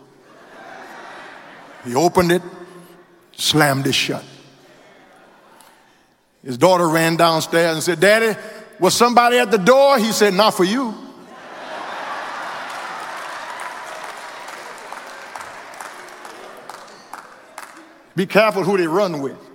He 1.85 1.95
opened 1.95 2.33
it, 2.33 2.43
slammed 3.33 3.87
it 3.87 3.95
shut. 3.95 4.25
His 6.43 6.57
daughter 6.57 6.88
ran 6.88 7.17
downstairs 7.17 7.75
and 7.75 7.83
said, 7.83 8.00
Daddy, 8.00 8.38
was 8.81 8.95
somebody 8.95 9.38
at 9.38 9.50
the 9.50 9.59
door? 9.59 9.99
He 9.99 10.12
said, 10.12 10.33
Not 10.33 10.55
for 10.55 10.65
you. 10.65 10.95
Be 18.15 18.25
careful 18.25 18.65
who 18.65 18.79
they 18.79 18.87
run 18.87 19.21
with. 19.21 19.46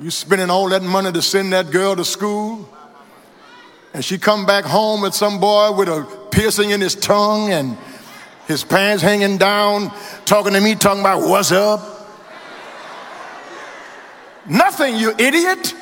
You 0.00 0.10
spending 0.10 0.50
all 0.50 0.68
that 0.70 0.82
money 0.82 1.12
to 1.12 1.22
send 1.22 1.52
that 1.52 1.70
girl 1.70 1.94
to 1.94 2.04
school, 2.04 2.68
and 3.92 4.04
she 4.04 4.18
come 4.18 4.44
back 4.44 4.64
home 4.64 5.02
with 5.02 5.14
some 5.14 5.38
boy 5.38 5.70
with 5.70 5.88
a 5.88 6.04
piercing 6.32 6.70
in 6.70 6.80
his 6.80 6.96
tongue 6.96 7.50
and 7.50 7.78
his 8.48 8.64
pants 8.64 9.04
hanging 9.04 9.38
down, 9.38 9.92
talking 10.24 10.52
to 10.52 10.60
me, 10.60 10.74
talking 10.74 11.00
about 11.00 11.28
what's 11.28 11.52
up. 11.52 12.08
Nothing, 14.48 14.96
you 14.96 15.14
idiot. 15.16 15.74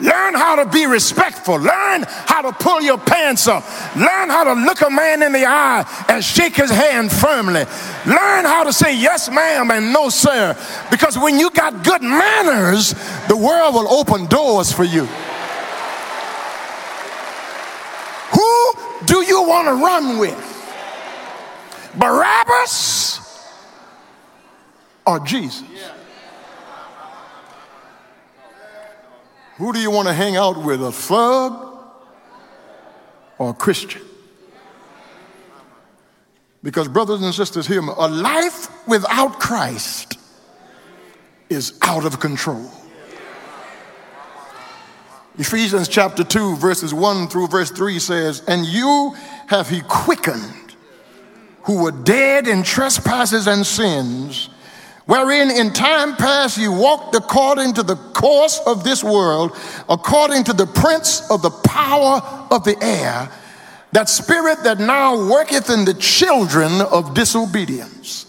Learn 0.00 0.34
how 0.34 0.62
to 0.62 0.70
be 0.70 0.86
respectful. 0.86 1.56
Learn 1.56 2.04
how 2.06 2.42
to 2.42 2.52
pull 2.52 2.80
your 2.80 2.98
pants 2.98 3.46
up. 3.46 3.64
Learn 3.94 4.30
how 4.30 4.44
to 4.44 4.54
look 4.54 4.80
a 4.80 4.90
man 4.90 5.22
in 5.22 5.32
the 5.32 5.44
eye 5.44 5.84
and 6.08 6.24
shake 6.24 6.56
his 6.56 6.70
hand 6.70 7.12
firmly. 7.12 7.64
Learn 8.06 8.44
how 8.44 8.64
to 8.64 8.72
say 8.72 8.96
yes, 8.96 9.30
ma'am, 9.30 9.70
and 9.70 9.92
no, 9.92 10.08
sir. 10.08 10.56
Because 10.90 11.18
when 11.18 11.38
you 11.38 11.50
got 11.50 11.84
good 11.84 12.02
manners, 12.02 12.94
the 13.28 13.36
world 13.36 13.74
will 13.74 13.88
open 13.92 14.26
doors 14.26 14.72
for 14.72 14.84
you. 14.84 15.04
Who 18.32 18.72
do 19.04 19.22
you 19.22 19.42
want 19.42 19.68
to 19.68 19.74
run 19.74 20.18
with? 20.18 20.46
Barabbas 21.96 23.20
or 25.06 25.20
Jesus? 25.20 25.64
Who 29.60 29.74
do 29.74 29.78
you 29.78 29.90
want 29.90 30.08
to 30.08 30.14
hang 30.14 30.36
out 30.36 30.64
with, 30.64 30.82
a 30.82 30.90
thug 30.90 31.78
or 33.36 33.50
a 33.50 33.52
Christian? 33.52 34.00
Because, 36.62 36.88
brothers 36.88 37.20
and 37.20 37.34
sisters, 37.34 37.66
hear 37.66 37.82
me 37.82 37.92
a 37.94 38.08
life 38.08 38.68
without 38.88 39.38
Christ 39.38 40.18
is 41.50 41.78
out 41.82 42.06
of 42.06 42.20
control. 42.20 42.70
Ephesians 45.38 45.88
chapter 45.88 46.24
2, 46.24 46.56
verses 46.56 46.94
1 46.94 47.28
through 47.28 47.48
verse 47.48 47.70
3 47.70 47.98
says, 47.98 48.42
And 48.48 48.64
you 48.64 49.14
have 49.48 49.68
he 49.68 49.82
quickened 49.82 50.74
who 51.64 51.82
were 51.82 51.92
dead 51.92 52.48
in 52.48 52.62
trespasses 52.62 53.46
and 53.46 53.66
sins, 53.66 54.48
wherein 55.10 55.50
in 55.50 55.72
time 55.72 56.14
past 56.14 56.56
you 56.56 56.70
walked 56.70 57.16
according 57.16 57.72
to 57.74 57.82
the 57.82 57.96
course 57.96 58.60
of 58.64 58.84
this 58.84 59.02
world, 59.02 59.50
according 59.88 60.44
to 60.44 60.52
the 60.52 60.66
prince 60.66 61.28
of 61.32 61.42
the 61.42 61.50
power 61.50 62.22
of 62.52 62.62
the 62.62 62.76
air, 62.80 63.28
that 63.90 64.08
spirit 64.08 64.62
that 64.62 64.78
now 64.78 65.28
worketh 65.28 65.68
in 65.68 65.84
the 65.84 65.94
children 65.94 66.70
of 66.92 67.12
disobedience 67.12 68.26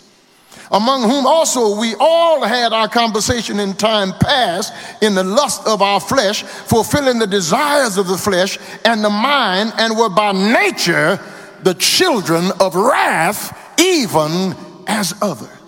among 0.71 1.01
whom 1.01 1.27
also 1.27 1.77
we 1.79 1.93
all 1.99 2.43
had 2.45 2.71
our 2.71 2.87
conversation 2.87 3.59
in 3.59 3.73
time 3.73 4.13
past 4.21 4.73
in 5.03 5.13
the 5.13 5.23
lust 5.23 5.67
of 5.67 5.81
our 5.81 5.99
flesh, 5.99 6.43
fulfilling 6.43 7.19
the 7.19 7.27
desires 7.27 7.97
of 7.97 8.07
the 8.07 8.17
flesh 8.17 8.57
and 8.85 9.03
the 9.03 9.09
mind, 9.09 9.73
and 9.77 9.97
were 9.97 10.09
by 10.09 10.31
nature 10.31 11.19
the 11.63 11.73
children 11.73 12.45
of 12.61 12.73
wrath, 12.73 13.53
even 13.77 14.55
as 14.87 15.13
others. 15.21 15.60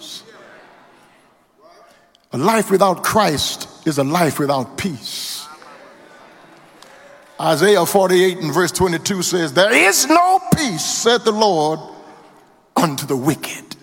A 2.33 2.37
life 2.37 2.71
without 2.71 3.03
Christ 3.03 3.69
is 3.85 3.99
a 3.99 4.03
life 4.03 4.39
without 4.39 4.75
peace. 4.75 5.47
Isaiah 7.39 7.85
48 7.85 8.39
and 8.39 8.53
verse 8.53 8.71
22 8.71 9.21
says, 9.21 9.53
There 9.53 9.71
is 9.71 10.07
no 10.07 10.39
peace, 10.55 10.83
said 10.83 11.19
the 11.19 11.31
Lord, 11.31 11.79
unto 12.75 13.05
the 13.05 13.15
wicked. 13.15 13.75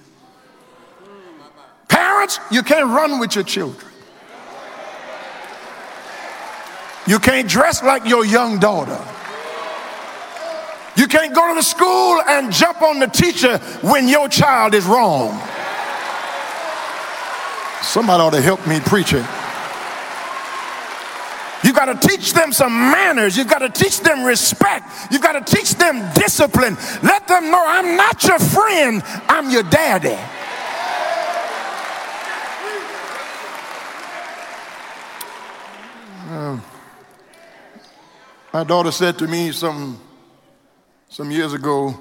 Parents, 1.88 2.40
you 2.50 2.62
can't 2.62 2.86
run 2.86 3.20
with 3.20 3.36
your 3.36 3.44
children. 3.44 3.86
You 7.06 7.18
can't 7.18 7.48
dress 7.48 7.82
like 7.82 8.04
your 8.04 8.24
young 8.24 8.58
daughter. 8.58 9.00
You 10.96 11.06
can't 11.06 11.34
go 11.34 11.48
to 11.48 11.54
the 11.54 11.62
school 11.62 12.20
and 12.26 12.52
jump 12.52 12.82
on 12.82 12.98
the 12.98 13.06
teacher 13.06 13.58
when 13.82 14.08
your 14.08 14.28
child 14.28 14.74
is 14.74 14.86
wrong. 14.86 15.40
Somebody 17.82 18.22
ought 18.22 18.30
to 18.30 18.40
help 18.40 18.66
me 18.66 18.80
preach 18.80 19.12
it. 19.12 19.24
You 21.62 21.74
got 21.74 21.86
to 21.86 22.08
teach 22.08 22.32
them 22.32 22.52
some 22.52 22.72
manners. 22.72 23.36
You've 23.36 23.48
got 23.48 23.58
to 23.58 23.68
teach 23.68 24.00
them 24.00 24.24
respect. 24.24 25.12
You've 25.12 25.22
got 25.22 25.44
to 25.44 25.56
teach 25.56 25.74
them 25.74 26.10
discipline. 26.14 26.76
Let 27.02 27.28
them 27.28 27.50
know 27.50 27.62
I'm 27.66 27.96
not 27.96 28.24
your 28.24 28.38
friend, 28.38 29.02
I'm 29.28 29.50
your 29.50 29.62
daddy. 29.64 30.18
Uh, 36.30 36.60
my 38.52 38.64
daughter 38.64 38.92
said 38.92 39.18
to 39.18 39.26
me 39.26 39.52
some, 39.52 40.00
some 41.08 41.30
years 41.30 41.52
ago, 41.52 41.94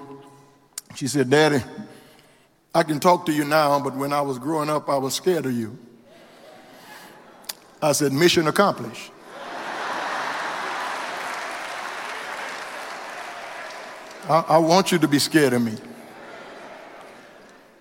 she 0.96 1.08
said, 1.08 1.30
Daddy, 1.30 1.64
I 2.74 2.84
can 2.84 3.00
talk 3.00 3.26
to 3.26 3.32
you 3.32 3.46
now, 3.46 3.80
but 3.80 3.96
when 3.96 4.14
I 4.14 4.22
was 4.22 4.38
growing 4.38 4.70
up, 4.70 4.90
I 4.90 4.98
was 4.98 5.16
scared 5.16 5.46
of 5.46 5.54
you. 5.54 5.78
I 7.82 7.94
said, 7.94 8.14
Mission 8.14 8.48
accomplished. 8.48 9.12
I, 14.30 14.46
I 14.48 14.58
want 14.60 14.92
you 14.92 15.00
to 15.00 15.08
be 15.08 15.18
scared 15.18 15.54
of 15.54 15.62
me. 15.64 15.76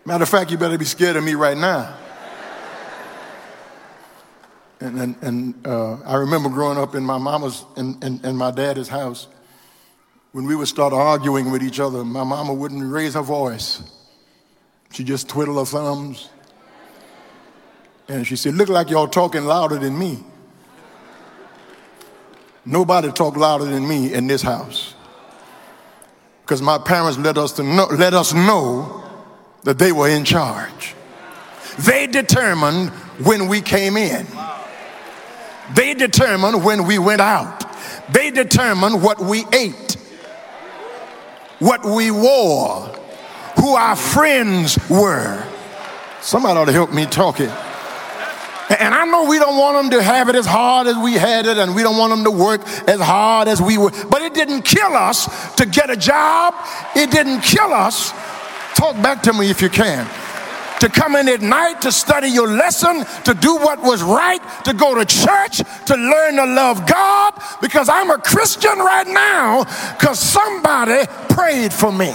Matter 0.06 0.22
of 0.22 0.28
fact, 0.30 0.50
you 0.50 0.56
better 0.56 0.78
be 0.78 0.86
scared 0.86 1.16
of 1.16 1.24
me 1.24 1.34
right 1.34 1.56
now. 1.56 1.94
And, 4.80 4.98
and, 4.98 5.16
and 5.22 5.66
uh, 5.66 5.98
I 6.04 6.14
remember 6.14 6.48
growing 6.48 6.78
up 6.78 6.94
in 6.94 7.02
my 7.02 7.18
mama's 7.18 7.64
and, 7.76 8.02
and, 8.02 8.24
and 8.24 8.38
my 8.38 8.50
daddy's 8.50 8.88
house. 8.88 9.26
When 10.32 10.46
we 10.46 10.56
would 10.56 10.68
start 10.68 10.92
arguing 10.94 11.50
with 11.50 11.62
each 11.62 11.80
other, 11.80 12.04
my 12.04 12.24
mama 12.24 12.54
wouldn't 12.54 12.90
raise 12.90 13.14
her 13.14 13.22
voice. 13.22 13.82
She 14.90 15.04
just 15.04 15.28
twiddled 15.28 15.58
her 15.58 15.64
thumbs. 15.64 16.30
And 18.08 18.26
she 18.26 18.36
said, 18.36 18.54
Look 18.54 18.68
like 18.68 18.90
y'all 18.90 19.08
talking 19.08 19.44
louder 19.44 19.78
than 19.78 19.98
me. 19.98 20.24
Nobody 22.64 23.10
talked 23.12 23.36
louder 23.36 23.64
than 23.64 23.86
me 23.86 24.12
in 24.12 24.26
this 24.26 24.42
house. 24.42 24.94
Because 26.42 26.62
my 26.62 26.78
parents 26.78 27.18
let 27.18 27.36
us, 27.36 27.52
to 27.52 27.62
know, 27.62 27.86
let 27.86 28.14
us 28.14 28.32
know 28.32 29.04
that 29.64 29.78
they 29.78 29.92
were 29.92 30.08
in 30.08 30.24
charge. 30.24 30.94
They 31.80 32.06
determined 32.06 32.90
when 33.24 33.48
we 33.48 33.60
came 33.60 33.96
in. 33.96 34.26
They 35.74 35.94
determined 35.94 36.64
when 36.64 36.86
we 36.86 36.98
went 36.98 37.20
out. 37.20 37.64
They 38.12 38.30
determined 38.30 39.02
what 39.02 39.20
we 39.20 39.44
ate, 39.52 39.96
what 41.58 41.84
we 41.84 42.10
wore, 42.10 42.90
who 43.60 43.74
our 43.74 43.96
friends 43.96 44.78
were. 44.88 45.44
Somebody 46.20 46.58
ought 46.58 46.66
to 46.66 46.72
help 46.72 46.92
me 46.92 47.06
talk 47.06 47.40
it. 47.40 47.50
And 48.70 48.94
I 48.94 49.06
know 49.06 49.24
we 49.24 49.38
don't 49.38 49.56
want 49.56 49.76
them 49.76 49.98
to 49.98 50.02
have 50.02 50.28
it 50.28 50.34
as 50.34 50.44
hard 50.44 50.86
as 50.86 50.96
we 50.96 51.14
had 51.14 51.46
it, 51.46 51.56
and 51.56 51.74
we 51.74 51.82
don't 51.82 51.96
want 51.96 52.10
them 52.10 52.24
to 52.24 52.30
work 52.30 52.60
as 52.86 53.00
hard 53.00 53.48
as 53.48 53.62
we 53.62 53.78
were. 53.78 53.90
But 54.10 54.22
it 54.22 54.34
didn't 54.34 54.62
kill 54.62 54.94
us 54.94 55.54
to 55.54 55.64
get 55.64 55.88
a 55.88 55.96
job. 55.96 56.54
It 56.94 57.10
didn't 57.10 57.40
kill 57.40 57.72
us. 57.72 58.12
Talk 58.74 58.94
back 59.02 59.22
to 59.22 59.32
me 59.32 59.50
if 59.50 59.62
you 59.62 59.70
can 59.70 60.06
to 60.80 60.88
come 60.88 61.16
in 61.16 61.28
at 61.28 61.40
night 61.40 61.82
to 61.82 61.90
study 61.90 62.28
your 62.28 62.48
lesson, 62.48 63.04
to 63.24 63.34
do 63.34 63.56
what 63.56 63.82
was 63.82 64.02
right, 64.02 64.40
to 64.64 64.72
go 64.72 64.94
to 64.94 65.04
church, 65.04 65.58
to 65.86 65.96
learn 65.96 66.36
to 66.36 66.44
love 66.44 66.86
God, 66.86 67.34
because 67.60 67.88
I'm 67.88 68.10
a 68.10 68.18
Christian 68.18 68.78
right 68.78 69.06
now 69.06 69.64
because 69.94 70.20
somebody 70.20 71.04
prayed 71.30 71.72
for 71.72 71.90
me. 71.90 72.14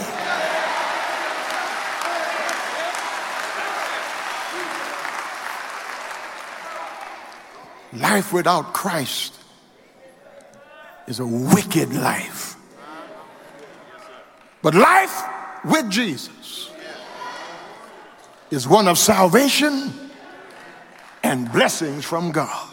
Life 7.96 8.34
without 8.34 8.74
Christ 8.74 9.36
is 11.08 11.20
a 11.20 11.26
wicked 11.26 11.94
life. 11.94 12.56
But 14.62 14.74
life 14.74 15.24
with 15.66 15.90
Jesus 15.90 16.72
is 18.50 18.68
one 18.68 18.88
of 18.88 18.98
salvation 18.98 19.94
and 21.24 21.52
blessings 21.52 22.06
from 22.06 22.32
God. 22.32 22.70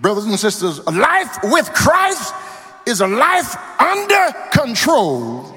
Brothers 0.00 0.24
and 0.24 0.38
sisters, 0.38 0.78
a 0.78 0.90
life 0.90 1.38
with 1.44 1.72
Christ 1.72 2.34
is 2.86 3.00
a 3.00 3.06
life 3.06 3.56
under 3.80 4.32
control 4.50 5.54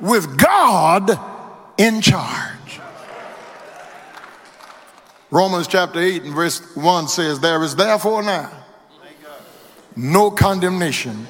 with 0.00 0.36
God 0.36 1.18
in 1.78 2.00
charge. 2.00 2.51
Romans 5.32 5.66
chapter 5.66 5.98
8 5.98 6.24
and 6.24 6.34
verse 6.34 6.60
1 6.76 7.08
says, 7.08 7.40
There 7.40 7.62
is 7.62 7.74
therefore 7.74 8.22
now 8.22 8.52
no 9.96 10.30
condemnation 10.30 11.26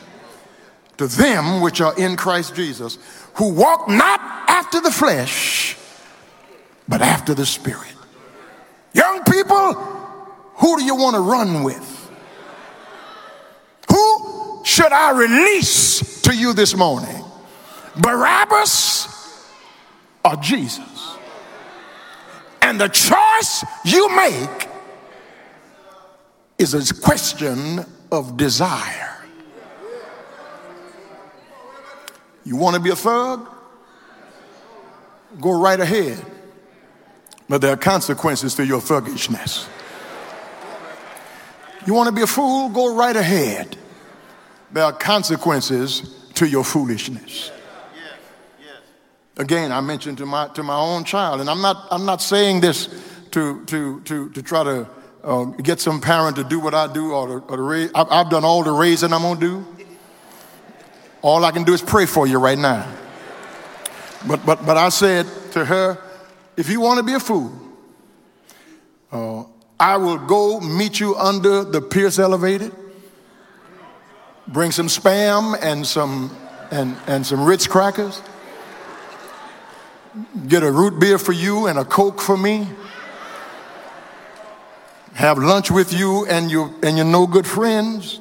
to 0.97 1.07
them 1.07 1.61
which 1.61 1.81
are 1.81 1.97
in 1.97 2.17
Christ 2.17 2.57
Jesus, 2.57 2.99
who 3.35 3.53
walk 3.53 3.89
not 3.89 4.21
after 4.49 4.81
the 4.81 4.91
flesh 4.91 5.77
but 6.89 7.01
after 7.01 7.33
the 7.33 7.47
Spirit. 7.47 7.95
Young 8.93 9.23
people, 9.23 9.75
who 9.75 10.79
do 10.79 10.85
you 10.85 10.97
want 10.97 11.15
to 11.15 11.21
run 11.21 11.63
with? 11.63 12.11
Who 13.89 14.63
should 14.65 14.93
I 14.93 15.13
release 15.13 16.23
to 16.23 16.35
you 16.35 16.55
this 16.55 16.77
morning? 16.77 17.25
Barabbas 18.01 19.47
or 20.25 20.35
Jesus? 20.37 20.92
And 22.63 22.81
the 22.81 22.89
choice 22.89 23.65
you 23.85 24.09
make 24.17 24.69
is 26.59 26.75
a 26.75 26.95
question 27.03 27.85
of 28.11 28.37
desire. 28.37 29.17
You 32.45 32.57
want 32.57 32.77
to 32.77 32.81
be 32.81 32.91
a 32.91 32.97
thug? 32.97 33.49
Go 35.41 35.61
right 35.61 35.79
ahead. 35.79 36.25
But 37.49 37.61
there 37.61 37.73
are 37.73 37.77
consequences 37.77 38.55
to 38.55 38.65
your 38.65 38.81
thuggishness. 38.81 39.69
You 41.87 41.95
want 41.95 42.09
to 42.09 42.15
be 42.15 42.23
a 42.23 42.27
fool? 42.27 42.69
Go 42.69 42.95
right 42.95 43.17
ahead. 43.17 43.77
There 44.71 44.85
are 44.85 44.93
consequences 44.93 46.29
to 46.35 46.47
your 46.47 46.65
foolishness. 46.65 47.51
Again, 49.37 49.73
I 49.73 49.81
mentioned 49.81 50.19
to 50.19 50.27
my, 50.27 50.49
to 50.49 50.63
my 50.63 50.77
own 50.77 51.05
child, 51.05 51.41
and 51.41 51.49
I'm 51.49 51.63
not, 51.63 51.89
I'm 51.91 52.05
not 52.05 52.21
saying 52.21 52.61
this 52.61 52.89
to, 53.31 53.65
to, 53.67 54.01
to, 54.01 54.31
to 54.31 54.43
try 54.43 54.65
to 54.65 54.89
uh, 55.25 55.45
get 55.45 55.81
some 55.81 56.01
parent 56.01 56.37
to 56.37 56.45
do 56.45 56.61
what 56.61 56.75
I 56.75 56.93
do 56.93 57.13
or 57.13 57.27
to, 57.27 57.47
or 57.47 57.57
to 57.57 57.63
raise. 57.63 57.91
I've, 57.95 58.11
I've 58.11 58.31
done 58.31 58.45
all 58.45 58.63
the 58.63 58.73
raising 58.73 59.13
I'm 59.13 59.23
going 59.23 59.41
to 59.41 59.47
do. 59.47 59.85
All 61.23 61.45
I 61.45 61.51
can 61.51 61.65
do 61.65 61.73
is 61.73 61.81
pray 61.81 62.07
for 62.07 62.27
you 62.27 62.39
right 62.39 62.59
now. 62.59 62.87
But, 64.27 64.45
but, 64.45 64.67
but 64.67 64.77
I 64.77 64.89
said 64.91 65.27
to 65.53 65.65
her, 65.65 65.99
if 66.57 66.69
you 66.69 66.81
want 66.81 66.99
to 66.99 67.05
be 67.05 67.15
a 67.15 67.21
fool, 67.21 67.53
uh, 69.11 69.45
I 69.81 69.97
will 69.97 70.19
go 70.19 70.61
meet 70.61 71.01
you 71.01 71.17
under 71.17 71.65
the 71.65 71.81
Pierce 71.81 72.19
Elevated 72.19 72.73
Bring 74.49 74.73
some 74.73 74.89
spam 74.89 75.57
and 75.63 75.87
some 75.87 76.37
and, 76.71 76.97
and 77.07 77.25
some 77.25 77.45
Ritz 77.45 77.67
crackers. 77.67 78.21
Get 80.47 80.63
a 80.63 80.71
root 80.71 80.99
beer 81.01 81.19
for 81.19 81.33
you 81.33 81.67
and 81.67 81.79
a 81.79 81.85
Coke 81.85 82.21
for 82.21 82.37
me. 82.37 82.69
Have 85.15 85.39
lunch 85.39 85.71
with 85.71 85.93
you 85.93 86.27
and 86.27 86.51
your 86.51 86.71
and 86.83 86.97
your 86.97 87.07
no 87.07 87.27
good 87.27 87.47
friends. 87.47 88.21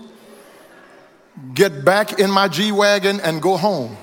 Get 1.54 1.84
back 1.84 2.20
in 2.20 2.30
my 2.30 2.48
G 2.48 2.72
Wagon 2.72 3.20
and 3.22 3.42
go 3.42 3.58
home. 3.58 3.98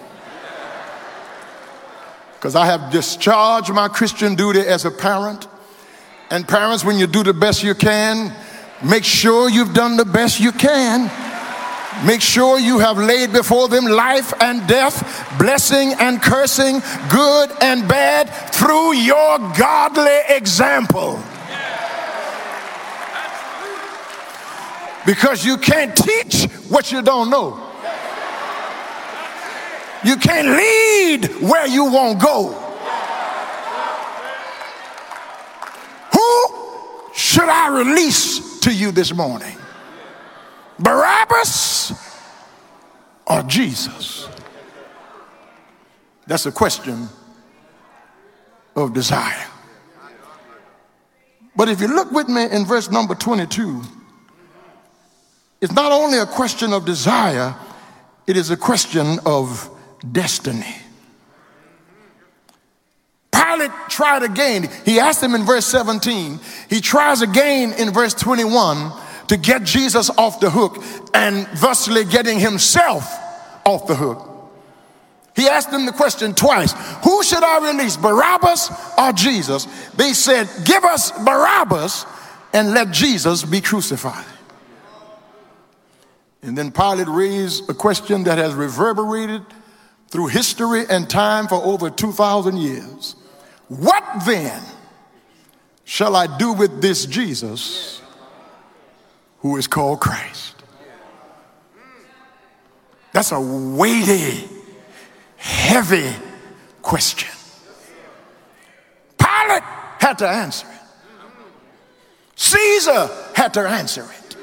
Because 2.35 2.55
I 2.55 2.67
have 2.67 2.93
discharged 2.93 3.73
my 3.73 3.89
Christian 3.89 4.35
duty 4.35 4.61
as 4.61 4.85
a 4.85 4.91
parent. 4.91 5.49
And 6.31 6.47
parents, 6.47 6.85
when 6.85 6.99
you 6.99 7.07
do 7.07 7.23
the 7.23 7.33
best 7.33 7.63
you 7.63 7.75
can, 7.75 8.35
make 8.85 9.05
sure 9.05 9.49
you've 9.49 9.75
done 9.75 9.97
the 9.97 10.05
best 10.05 10.41
you 10.41 10.53
can. 10.53 11.11
Make 12.07 12.21
sure 12.21 12.59
you 12.59 12.79
have 12.79 12.97
laid 12.97 13.33
before 13.33 13.69
them 13.69 13.85
life 13.85 14.33
and 14.41 14.67
death, 14.69 15.37
blessing 15.39 15.95
and 15.99 16.23
cursing, 16.23 16.81
good 17.11 17.51
and 17.61 17.89
bad, 17.89 18.31
through 18.53 18.95
your 18.95 19.39
godly 19.59 20.19
example. 20.29 21.21
Because 25.05 25.45
you 25.45 25.57
can't 25.57 25.97
teach 25.97 26.45
what 26.69 26.93
you 26.93 27.03
don't 27.03 27.31
know. 27.31 27.65
You 30.05 30.17
can't 30.17 30.49
lead 30.49 31.43
where 31.43 31.67
you 31.67 31.85
won't 31.87 32.21
go. 32.21 32.51
Who 36.13 37.13
should 37.13 37.49
I 37.49 37.79
release 37.79 38.61
to 38.61 38.73
you 38.73 38.93
this 38.93 39.13
morning? 39.13 39.57
Barabbas 40.79 41.93
or 43.27 43.43
Jesus? 43.43 44.29
That's 46.27 46.47
a 46.47 46.53
question 46.53 47.09
of 48.77 48.93
desire. 48.93 49.47
But 51.57 51.69
if 51.69 51.81
you 51.81 51.89
look 51.89 52.13
with 52.13 52.29
me 52.29 52.45
in 52.45 52.65
verse 52.65 52.91
number 52.91 53.15
22, 53.15 53.83
it's 55.61 55.73
not 55.73 55.91
only 55.91 56.19
a 56.19 56.27
question 56.27 56.73
of 56.73 56.85
desire, 56.85 57.57
it 58.27 58.37
is 58.37 58.51
a 58.51 58.57
question 58.57 59.19
of 59.27 59.69
destiny. 60.13 60.77
Pilate 63.33 63.73
tried 63.89 64.23
again. 64.23 64.69
He 64.85 65.01
asked 65.01 65.23
him 65.23 65.35
in 65.35 65.45
verse 65.45 65.67
17. 65.67 66.39
He 66.71 66.81
tries 66.81 67.23
again 67.23 67.73
in 67.73 67.91
verse 67.91 68.15
21 68.15 68.93
to 69.29 69.37
get 69.37 69.63
Jesus 69.63 70.11
off 70.11 70.41
the 70.41 70.51
hook 70.51 70.83
and 71.15 71.47
thusly 71.59 72.05
getting 72.05 72.39
himself 72.39 73.05
off 73.65 73.87
the 73.87 73.95
hook. 73.95 74.25
He 75.37 75.47
asked 75.47 75.71
them 75.71 75.87
the 75.87 75.93
question 75.93 76.35
twice 76.35 76.73
Who 77.05 77.23
should 77.23 77.45
I 77.45 77.71
release, 77.73 77.97
Barabbas 77.97 78.71
or 78.99 79.13
Jesus? 79.13 79.67
They 79.95 80.13
said, 80.13 80.49
Give 80.65 80.85
us 80.85 81.13
Barabbas 81.13 82.07
and 82.53 82.73
let 82.73 82.91
Jesus 82.91 83.45
be 83.45 83.61
crucified. 83.61 84.27
And 86.43 86.57
then 86.57 86.73
Pilate 86.73 87.09
raised 87.09 87.69
a 87.69 87.75
question 87.75 88.25
that 88.25 88.39
has 88.39 88.55
reverberated 88.55 89.43
through 90.09 90.29
history 90.29 90.85
and 90.89 91.09
time 91.09 91.47
for 91.47 91.57
over 91.57 91.91
2,000 91.91 92.57
years. 92.57 93.17
What 93.69 94.05
then 94.25 94.63
shall 95.85 96.17
I 96.17 96.39
do 96.39 96.53
with 96.53 96.81
this 96.81 97.07
Jesus 97.07 98.01
who 99.39 99.57
is 99.57 99.67
called 99.67 100.01
Christ? 100.01 100.55
That's 103.13 103.33
a 103.33 103.41
weighty, 103.41 104.49
heavy 105.37 106.13
question. 106.83 107.31
Pilate 109.19 109.63
had 109.99 110.19
to 110.19 110.29
answer 110.29 110.67
it. 110.67 110.79
Caesar 112.37 113.11
had 113.35 113.55
to 113.55 113.61
answer 113.61 114.03
it. 114.05 114.37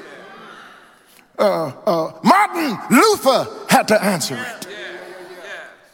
Uh, 1.38 1.66
uh, 1.86 2.18
Martin 2.22 2.78
Luther 2.90 3.46
had 3.68 3.88
to 3.88 4.02
answer 4.02 4.36
it. 4.36 4.66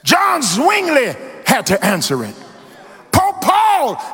John 0.05 0.43
Zwingli 0.43 1.15
had 1.47 1.67
to 1.67 1.85
answer 1.85 2.25
it. 2.25 2.35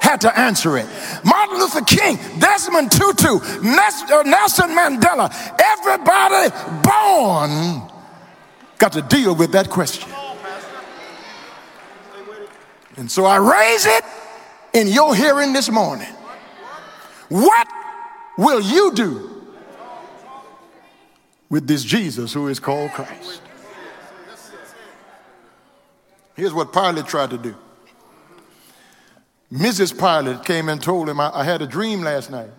Had 0.01 0.21
to 0.23 0.39
answer 0.39 0.77
it. 0.79 0.87
Martin 1.25 1.59
Luther 1.59 1.83
King, 1.83 2.17
Desmond 2.39 2.91
Tutu, 2.91 3.39
uh, 3.39 4.23
Nelson 4.25 4.71
Mandela, 4.71 5.29
everybody 5.61 6.51
born 6.83 7.91
got 8.79 8.93
to 8.93 9.03
deal 9.03 9.35
with 9.35 9.53
that 9.53 9.69
question. 9.69 10.11
And 12.97 13.11
so 13.11 13.25
I 13.25 13.37
raise 13.37 13.87
it 13.87 14.05
in 14.73 14.89
your 14.89 15.15
hearing 15.15 15.53
this 15.53 15.71
morning. 15.71 16.13
What 17.29 17.69
will 18.37 18.61
you 18.61 18.93
do 18.95 19.47
with 21.49 21.67
this 21.67 21.85
Jesus 21.85 22.33
who 22.33 22.49
is 22.49 22.59
called 22.59 22.91
Christ? 22.93 23.43
Here's 26.35 26.55
what 26.55 26.73
Pilate 26.73 27.07
tried 27.07 27.31
to 27.31 27.39
do. 27.39 27.55
Mrs. 29.53 29.99
Pilate 29.99 30.45
came 30.45 30.69
and 30.69 30.83
told 30.83 31.09
him, 31.09 31.21
I, 31.21 31.31
I 31.33 31.45
had 31.45 31.63
a 31.63 31.67
dream 31.67 32.03
last 32.03 32.31
night. 32.31 32.51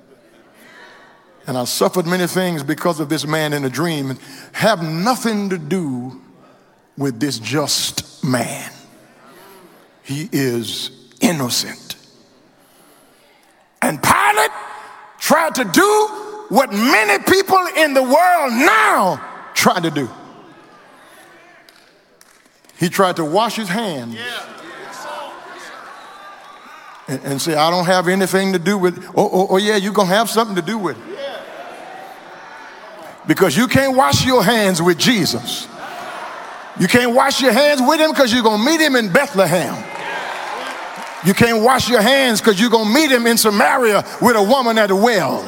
And 1.46 1.58
I 1.58 1.64
suffered 1.66 2.06
many 2.06 2.28
things 2.28 2.64
because 2.64 3.00
of 3.00 3.10
this 3.10 3.26
man 3.26 3.54
in 3.54 3.64
a 3.64 3.70
dream. 3.70 4.12
And 4.12 4.20
have 4.54 4.84
nothing 4.84 5.50
to 5.50 5.58
do 5.58 6.22
with 6.98 7.20
this 7.20 7.40
just 7.40 8.24
man. 8.24 8.72
He 10.04 10.30
is 10.32 10.92
innocent. 11.22 11.96
And 13.82 14.02
Pilate 14.02 14.52
tried 15.20 15.56
to 15.56 15.66
do 15.66 16.08
what 16.50 16.72
many 16.74 17.24
people 17.24 17.64
in 17.78 17.94
the 17.94 18.04
world 18.04 18.54
now 18.54 19.24
try 19.54 19.80
to 19.80 19.92
do. 19.92 20.10
He 22.80 22.90
tried 22.90 23.18
to 23.18 23.26
wash 23.26 23.56
his 23.56 23.70
hands 23.70 24.18
and, 27.10 27.24
and 27.24 27.42
say, 27.42 27.56
I 27.56 27.72
don't 27.72 27.86
have 27.86 28.08
anything 28.08 28.54
to 28.54 28.60
do 28.60 28.78
with, 28.78 29.04
oh, 29.16 29.30
oh, 29.32 29.48
oh 29.50 29.58
yeah, 29.58 29.76
you're 29.76 29.94
going 29.94 30.08
to 30.08 30.14
have 30.14 30.30
something 30.30 30.56
to 30.56 30.62
do 30.62 30.78
with 30.78 30.98
it. 30.98 31.16
Because 33.28 33.58
you 33.58 33.68
can't 33.68 33.98
wash 33.98 34.26
your 34.26 34.44
hands 34.44 34.82
with 34.82 34.98
Jesus. 34.98 35.68
You 36.80 36.88
can't 36.88 37.14
wash 37.14 37.42
your 37.42 37.52
hands 37.52 37.82
with 37.82 38.00
him 38.00 38.12
because 38.12 38.32
you're 38.32 38.44
going 38.44 38.60
to 38.60 38.66
meet 38.66 38.80
him 38.80 38.96
in 38.96 39.12
Bethlehem. 39.12 39.76
You 41.26 41.34
can't 41.34 41.64
wash 41.64 41.90
your 41.90 42.02
hands 42.02 42.40
because 42.40 42.60
you're 42.62 42.70
going 42.70 42.88
to 42.88 42.94
meet 42.94 43.12
him 43.12 43.28
in 43.28 43.38
Samaria 43.38 44.06
with 44.22 44.38
a 44.38 44.44
woman 44.44 44.78
at 44.78 44.90
a 44.90 44.96
well. 44.96 45.44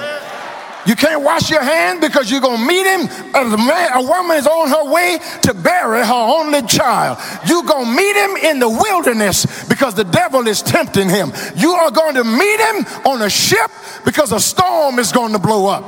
You 0.86 0.96
can't 0.96 1.22
wash 1.22 1.50
your 1.50 1.62
hand 1.62 2.02
because 2.02 2.32
you're 2.32 2.42
going 2.42 2.60
to 2.60 2.68
meet 2.68 2.86
him. 2.86 3.02
A, 3.36 3.58
man, 3.58 3.92
a 3.94 4.02
woman 4.02 4.38
is 4.38 4.48
on 4.48 4.70
her 4.70 4.92
way 4.92 5.20
to 5.44 5.54
bury 5.54 6.06
her 6.06 6.14
only 6.14 6.62
child. 6.64 7.20
You're 7.48 7.64
going 7.64 7.86
to 7.86 7.96
meet 7.96 8.16
him 8.16 8.36
in 8.38 8.60
the 8.60 8.70
wilderness 8.70 9.68
because 9.70 9.94
the 9.94 10.04
devil 10.04 10.48
is 10.48 10.62
tempting 10.62 11.10
him. 11.10 11.32
You 11.56 11.72
are 11.74 11.92
going 11.92 12.16
to 12.16 12.24
meet 12.24 12.60
him 12.60 12.86
on 13.06 13.22
a 13.22 13.30
ship 13.30 13.70
because 14.06 14.32
a 14.32 14.40
storm 14.40 14.98
is 14.98 15.12
going 15.12 15.34
to 15.34 15.40
blow 15.40 15.68
up. 15.68 15.84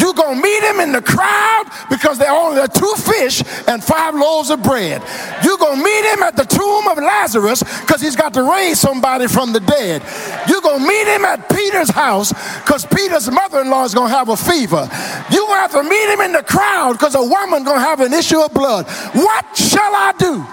You're 0.00 0.14
going 0.14 0.36
to 0.36 0.42
meet 0.42 0.62
him 0.62 0.80
in 0.80 0.92
the 0.92 1.02
crowd 1.02 1.64
because 1.90 2.18
there 2.18 2.30
are 2.30 2.50
only 2.50 2.66
two 2.68 2.94
fish 2.96 3.42
and 3.66 3.82
five 3.84 4.14
loaves 4.14 4.50
of 4.50 4.62
bread. 4.62 5.02
You're 5.44 5.58
going 5.58 5.78
to 5.78 5.84
meet 5.84 6.12
him 6.12 6.22
at 6.22 6.36
the 6.36 6.44
tomb 6.44 6.88
of 6.88 6.96
Lazarus 6.96 7.62
because 7.80 8.00
he's 8.00 8.16
got 8.16 8.32
to 8.34 8.42
raise 8.42 8.80
somebody 8.80 9.26
from 9.26 9.52
the 9.52 9.60
dead. 9.60 10.02
You're 10.48 10.62
going 10.62 10.80
to 10.80 10.88
meet 10.88 11.06
him 11.06 11.24
at 11.24 11.48
Peter's 11.50 11.90
house 11.90 12.32
because 12.62 12.86
Peter's 12.86 13.30
mother 13.30 13.60
in 13.60 13.70
law 13.70 13.84
is 13.84 13.94
going 13.94 14.10
to 14.10 14.16
have 14.16 14.28
a 14.28 14.37
fever. 14.46 14.88
you 15.30 15.46
gonna 15.46 15.60
have 15.60 15.72
to 15.72 15.82
meet 15.82 16.12
him 16.12 16.20
in 16.20 16.32
the 16.32 16.42
crowd 16.42 16.92
because 16.92 17.14
a 17.14 17.22
woman 17.22 17.64
gonna 17.64 17.80
have 17.80 18.00
an 18.00 18.12
issue 18.12 18.40
of 18.40 18.52
blood. 18.52 18.86
What 19.14 19.56
shall 19.56 19.94
I 19.94 20.12
do? 20.18 20.46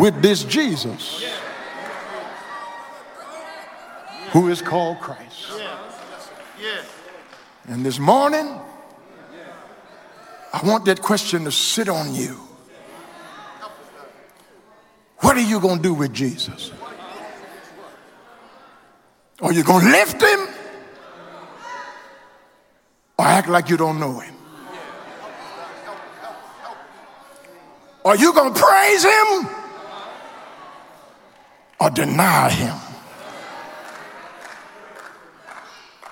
With 0.00 0.20
this 0.20 0.44
Jesus, 0.44 1.24
who 4.32 4.48
is 4.48 4.60
called 4.60 5.00
Christ. 5.00 5.46
And 7.68 7.84
this 7.84 7.98
morning, 7.98 8.60
I 10.52 10.66
want 10.66 10.84
that 10.84 11.02
question 11.02 11.44
to 11.44 11.52
sit 11.52 11.88
on 11.88 12.14
you. 12.14 12.40
What 15.18 15.36
are 15.36 15.40
you 15.40 15.60
going 15.60 15.78
to 15.78 15.82
do 15.82 15.94
with 15.94 16.12
Jesus? 16.12 16.70
Are 19.42 19.52
you 19.52 19.62
going 19.62 19.84
to 19.84 19.90
lift 19.90 20.22
him 20.22 20.48
or 23.18 23.24
act 23.26 23.48
like 23.48 23.68
you 23.68 23.76
don't 23.76 24.00
know 24.00 24.18
him? 24.18 24.34
Are 28.04 28.16
you 28.16 28.32
going 28.32 28.54
to 28.54 28.60
praise 28.60 29.04
him 29.04 29.48
or 31.80 31.90
deny 31.90 32.50
him? 32.50 32.76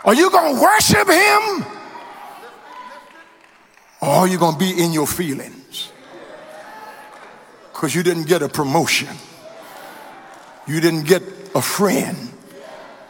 Are 0.04 0.14
you 0.14 0.28
going 0.30 0.56
to 0.56 0.60
worship 0.60 1.08
him? 1.08 1.64
Or 4.02 4.08
are 4.08 4.28
you 4.28 4.38
going 4.38 4.52
to 4.52 4.58
be 4.58 4.82
in 4.82 4.92
your 4.92 5.06
feelings? 5.06 5.92
Because 7.72 7.94
you 7.94 8.02
didn't 8.02 8.26
get 8.26 8.42
a 8.42 8.48
promotion. 8.50 9.16
You 10.66 10.80
didn't 10.80 11.04
get 11.04 11.22
a 11.54 11.62
friend. 11.62 12.33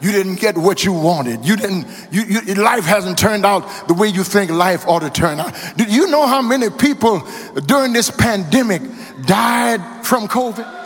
You 0.01 0.13
didn't 0.13 0.37
get 0.37 0.59
what 0.59 0.85
you 0.85 0.93
wanted. 0.93 1.45
You 1.45 1.57
didn't, 1.57 1.87
you, 2.11 2.23
you, 2.25 2.55
life 2.57 2.85
hasn't 2.85 3.17
turned 3.17 3.47
out 3.47 3.89
the 3.89 3.95
way 3.95 4.09
you 4.09 4.25
think 4.25 4.51
life 4.51 4.87
ought 4.87 5.01
to 5.01 5.11
turn 5.11 5.41
out. 5.41 5.55
Do 5.77 5.85
you 5.85 6.09
know 6.09 6.27
how 6.27 6.43
many 6.43 6.69
people 6.69 7.27
during 7.67 7.93
this 7.93 8.11
pandemic 8.11 8.83
died 9.25 10.05
from 10.05 10.29
COVID? 10.29 10.83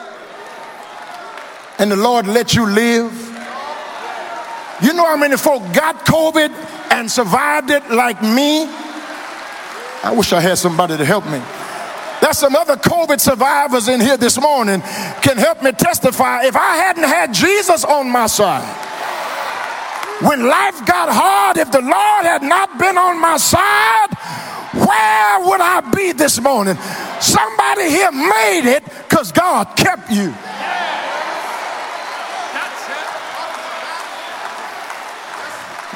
And 1.79 1.91
the 1.91 1.97
Lord 1.97 2.27
let 2.27 2.55
you 2.55 2.67
live? 2.67 3.13
You 4.83 4.93
know 4.93 5.07
how 5.07 5.17
many 5.17 5.37
folk 5.37 5.63
got 5.73 6.07
COVID 6.07 6.51
and 6.93 7.11
survived 7.11 7.71
it 7.71 7.91
like 7.91 8.23
me? 8.23 8.67
I 10.05 10.15
wish 10.17 10.33
I 10.33 10.41
had 10.41 10.59
somebody 10.59 10.97
to 10.97 11.05
help 11.05 11.25
me. 11.27 11.43
There's 12.21 12.39
some 12.39 12.55
other 12.55 12.77
COVID 12.77 13.21
survivors 13.21 13.89
in 13.89 14.01
here 14.01 14.17
this 14.17 14.41
morning 14.41 14.81
can 15.23 15.37
help 15.37 15.63
me 15.63 15.73
testify. 15.73 16.45
If 16.45 16.57
I 16.57 16.77
hadn't 16.77 17.05
had 17.05 17.33
Jesus 17.33 17.85
on 17.85 18.11
my 18.11 18.27
side, 18.27 18.88
when 20.21 20.47
life 20.47 20.85
got 20.87 21.09
hard, 21.09 21.57
if 21.57 21.71
the 21.71 21.81
Lord 21.81 22.25
had 22.25 22.43
not 22.43 22.79
been 22.79 22.99
on 22.99 23.21
my 23.21 23.37
side, 23.37 24.11
where 24.75 25.49
would 25.49 25.61
I 25.61 25.81
be 25.95 26.13
this 26.13 26.41
morning? 26.41 26.77
Somebody 27.21 27.91
here 27.91 28.11
made 28.13 28.67
it 28.67 28.85
because 28.85 29.33
God 29.33 29.77
kept 29.77 30.11
you. 30.11 30.35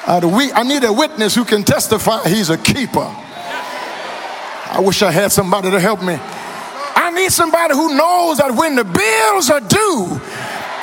Uh, 0.05 0.21
we, 0.35 0.53
I 0.53 0.65
need 0.65 0.83
a 0.83 0.93
witness 0.93 1.35
who 1.35 1.45
can 1.45 1.63
testify 1.63 2.29
he's 2.29 2.51
a 2.51 2.59
keeper. 2.59 3.09
I 4.73 4.81
wish 4.81 5.03
I 5.03 5.13
had 5.13 5.31
somebody 5.31 5.71
to 5.71 5.79
help 5.79 6.03
me. 6.03 6.19
I 6.19 7.11
need 7.15 7.31
somebody 7.31 7.75
who 7.75 7.95
knows 7.95 8.39
that 8.39 8.51
when 8.53 8.75
the 8.75 8.85
bills 8.85 9.51
are 9.51 9.61
due 9.61 10.21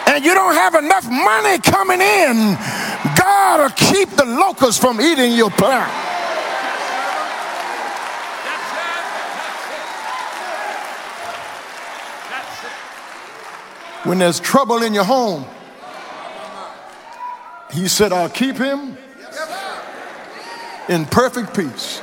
and 0.07 0.23
you 0.23 0.33
don't 0.33 0.53
have 0.53 0.75
enough 0.75 1.09
money 1.09 1.59
coming 1.59 1.99
in, 1.99 2.55
God 3.29 3.61
will 3.61 3.69
keep 3.69 4.09
the 4.09 4.25
locusts 4.25 4.79
from 4.79 4.99
eating 4.99 5.33
your 5.33 5.51
plant. 5.51 5.91
When 14.03 14.17
there's 14.17 14.39
trouble 14.39 14.81
in 14.81 14.93
your 14.93 15.03
home, 15.03 15.45
he 17.71 17.87
said, 17.87 18.11
I'll 18.11 18.29
keep 18.29 18.57
him 18.57 18.97
in 20.87 21.05
perfect 21.05 21.55
peace 21.55 22.01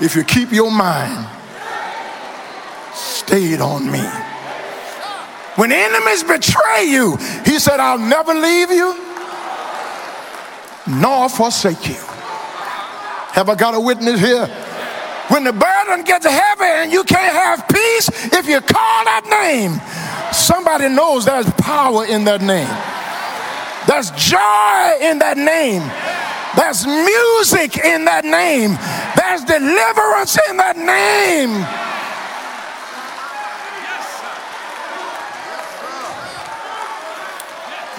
if 0.00 0.14
you 0.14 0.22
keep 0.22 0.52
your 0.52 0.70
mind 0.70 1.26
stayed 2.94 3.60
on 3.60 3.90
me. 3.90 4.04
When 5.56 5.72
enemies 5.72 6.22
betray 6.22 6.84
you, 6.84 7.16
he 7.44 7.58
said, 7.58 7.80
I'll 7.80 7.98
never 7.98 8.34
leave 8.34 8.70
you 8.70 9.13
nor 10.86 11.28
forsake 11.28 11.88
you. 11.88 12.00
Have 13.34 13.48
I 13.48 13.54
got 13.54 13.74
a 13.74 13.80
witness 13.80 14.20
here? 14.20 14.46
When 15.28 15.44
the 15.44 15.52
burden 15.52 16.04
gets 16.04 16.26
heavy 16.26 16.64
and 16.64 16.92
you 16.92 17.02
can't 17.04 17.32
have 17.32 17.66
peace, 17.68 18.08
if 18.32 18.46
you 18.46 18.60
call 18.60 19.04
that 19.04 19.24
name, 19.24 19.80
somebody 20.32 20.88
knows 20.88 21.24
there's 21.24 21.50
power 21.54 22.04
in 22.04 22.24
that 22.24 22.42
name. 22.42 22.68
There's 23.86 24.10
joy 24.12 25.08
in 25.08 25.18
that 25.18 25.36
name. 25.36 25.82
There's 26.56 26.86
music 26.86 27.84
in 27.84 28.04
that 28.04 28.24
name. 28.24 28.76
There's 29.16 29.42
deliverance 29.44 30.38
in 30.48 30.56
that 30.58 30.76
name. 30.76 31.64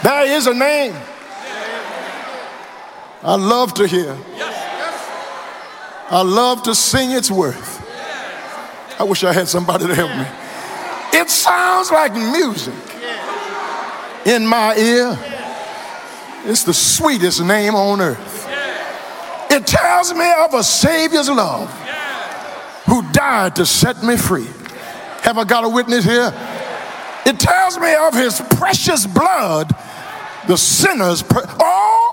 There 0.03 0.37
is 0.37 0.47
a 0.47 0.53
name. 0.53 0.95
I 3.25 3.35
love 3.35 3.73
to 3.75 3.87
hear. 3.87 4.15
I 6.11 6.21
love 6.21 6.61
to 6.63 6.75
sing 6.75 7.09
its 7.09 7.31
worth. 7.31 7.81
I 8.99 9.03
wish 9.03 9.23
I 9.23 9.33
had 9.33 9.47
somebody 9.47 9.87
to 9.87 9.95
help 9.95 10.11
me. 10.11 11.19
It 11.19 11.29
sounds 11.31 11.89
like 11.89 12.13
music 12.13 12.75
in 14.27 14.45
my 14.45 14.75
ear. 14.75 15.17
It's 16.45 16.63
the 16.63 16.73
sweetest 16.73 17.43
name 17.43 17.73
on 17.73 17.99
earth. 17.99 18.47
It 19.49 19.65
tells 19.65 20.13
me 20.13 20.31
of 20.43 20.53
a 20.53 20.63
Savior's 20.63 21.29
love 21.29 21.71
who 22.85 23.01
died 23.11 23.55
to 23.55 23.65
set 23.65 24.03
me 24.03 24.17
free. 24.17 24.47
Have 25.23 25.39
I 25.39 25.45
got 25.45 25.63
a 25.63 25.69
witness 25.69 26.05
here? 26.05 26.31
It 27.25 27.39
tells 27.39 27.79
me 27.79 27.95
of 27.95 28.13
his 28.13 28.39
precious 28.51 29.07
blood 29.07 29.75
the 30.47 30.57
sinners. 30.57 31.23
Pre- 31.23 31.41
oh, 31.59 32.04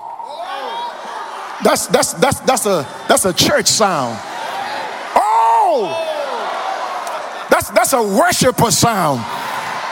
that's 1.63 1.87
that's 1.87 2.13
that's 2.13 2.39
that's 2.41 2.65
a 2.65 2.87
that's 3.07 3.25
a 3.25 3.33
church 3.33 3.67
sound. 3.67 4.17
Oh, 5.15 5.87
that's 7.49 7.69
that's 7.69 7.93
a 7.93 8.01
worshiper 8.01 8.71
sound. 8.71 9.21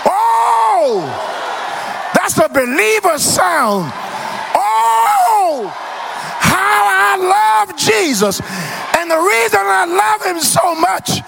Oh, 0.05 1.01
that's 2.13 2.38
a 2.38 2.49
believer 2.49 3.17
sound. 3.17 3.91
Oh, 4.53 5.71
how 6.39 6.88
I 6.89 7.65
love 7.67 7.77
Jesus, 7.77 8.41
and 8.97 9.10
the 9.10 9.17
reason 9.17 9.60
I 9.62 9.86
love 9.86 10.25
Him 10.25 10.39
so 10.39 10.75
much 10.75 11.21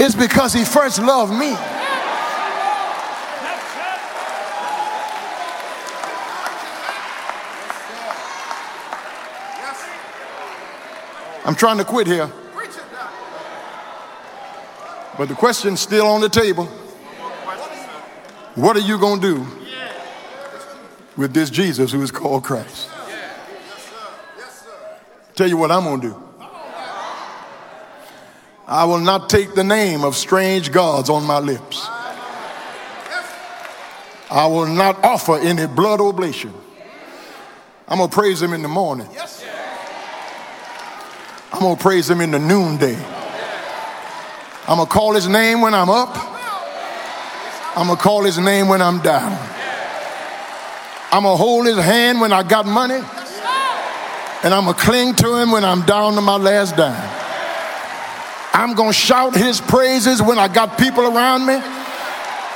is 0.00 0.14
because 0.14 0.52
He 0.52 0.64
first 0.64 0.98
loved 1.00 1.32
me. 1.32 1.54
I'm 11.44 11.54
trying 11.54 11.78
to 11.78 11.84
quit 11.84 12.06
here. 12.06 12.30
But 15.18 15.28
the 15.28 15.34
question's 15.34 15.80
still 15.80 16.06
on 16.06 16.20
the 16.20 16.28
table. 16.28 16.66
What 18.54 18.76
are 18.76 18.80
you 18.80 18.98
going 18.98 19.20
to 19.20 19.34
do 19.34 19.46
with 21.16 21.32
this 21.32 21.50
Jesus 21.50 21.92
who 21.92 22.02
is 22.02 22.10
called 22.10 22.44
Christ? 22.44 22.88
Tell 25.34 25.48
you 25.48 25.56
what 25.56 25.70
I'm 25.70 25.84
going 25.84 26.00
to 26.00 26.08
do. 26.08 26.22
I 28.66 28.84
will 28.84 29.00
not 29.00 29.28
take 29.28 29.54
the 29.54 29.64
name 29.64 30.04
of 30.04 30.16
strange 30.16 30.70
gods 30.70 31.10
on 31.10 31.24
my 31.24 31.38
lips. 31.38 31.86
I 34.30 34.46
will 34.46 34.66
not 34.66 35.04
offer 35.04 35.38
any 35.38 35.66
blood 35.66 36.00
oblation. 36.00 36.54
I'm 37.86 37.98
going 37.98 38.08
to 38.08 38.14
praise 38.14 38.40
him 38.40 38.54
in 38.54 38.62
the 38.62 38.68
morning. 38.68 39.08
I'm 41.62 41.68
going 41.68 41.76
to 41.76 41.82
praise 41.84 42.10
him 42.10 42.20
in 42.20 42.32
the 42.32 42.40
noonday. 42.40 42.96
I'm 44.66 44.78
going 44.78 44.88
to 44.88 44.92
call 44.92 45.14
his 45.14 45.28
name 45.28 45.60
when 45.60 45.74
I'm 45.74 45.88
up. 45.88 46.10
I'm 47.76 47.86
going 47.86 47.96
to 47.96 48.02
call 48.02 48.24
his 48.24 48.36
name 48.36 48.66
when 48.66 48.82
I'm 48.82 49.00
down. 49.00 49.30
I'm 51.12 51.22
going 51.22 51.34
to 51.34 51.40
hold 51.40 51.66
his 51.66 51.76
hand 51.76 52.20
when 52.20 52.32
I 52.32 52.42
got 52.42 52.66
money. 52.66 52.96
And 54.42 54.52
I'm 54.52 54.64
going 54.64 54.74
to 54.74 54.82
cling 54.82 55.14
to 55.14 55.36
him 55.36 55.52
when 55.52 55.64
I'm 55.64 55.86
down 55.86 56.14
to 56.14 56.20
my 56.20 56.34
last 56.34 56.74
dime. 56.74 57.10
I'm 58.52 58.74
going 58.74 58.90
to 58.90 58.98
shout 58.98 59.36
his 59.36 59.60
praises 59.60 60.20
when 60.20 60.40
I 60.40 60.48
got 60.48 60.76
people 60.76 61.04
around 61.04 61.46
me. 61.46 61.54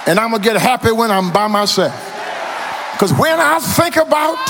And 0.08 0.18
I'm 0.18 0.30
going 0.30 0.42
to 0.42 0.48
get 0.48 0.60
happy 0.60 0.90
when 0.90 1.12
I'm 1.12 1.32
by 1.32 1.46
myself. 1.46 1.94
Because 2.94 3.12
when 3.12 3.38
I 3.38 3.60
think 3.60 3.98
about 3.98 4.44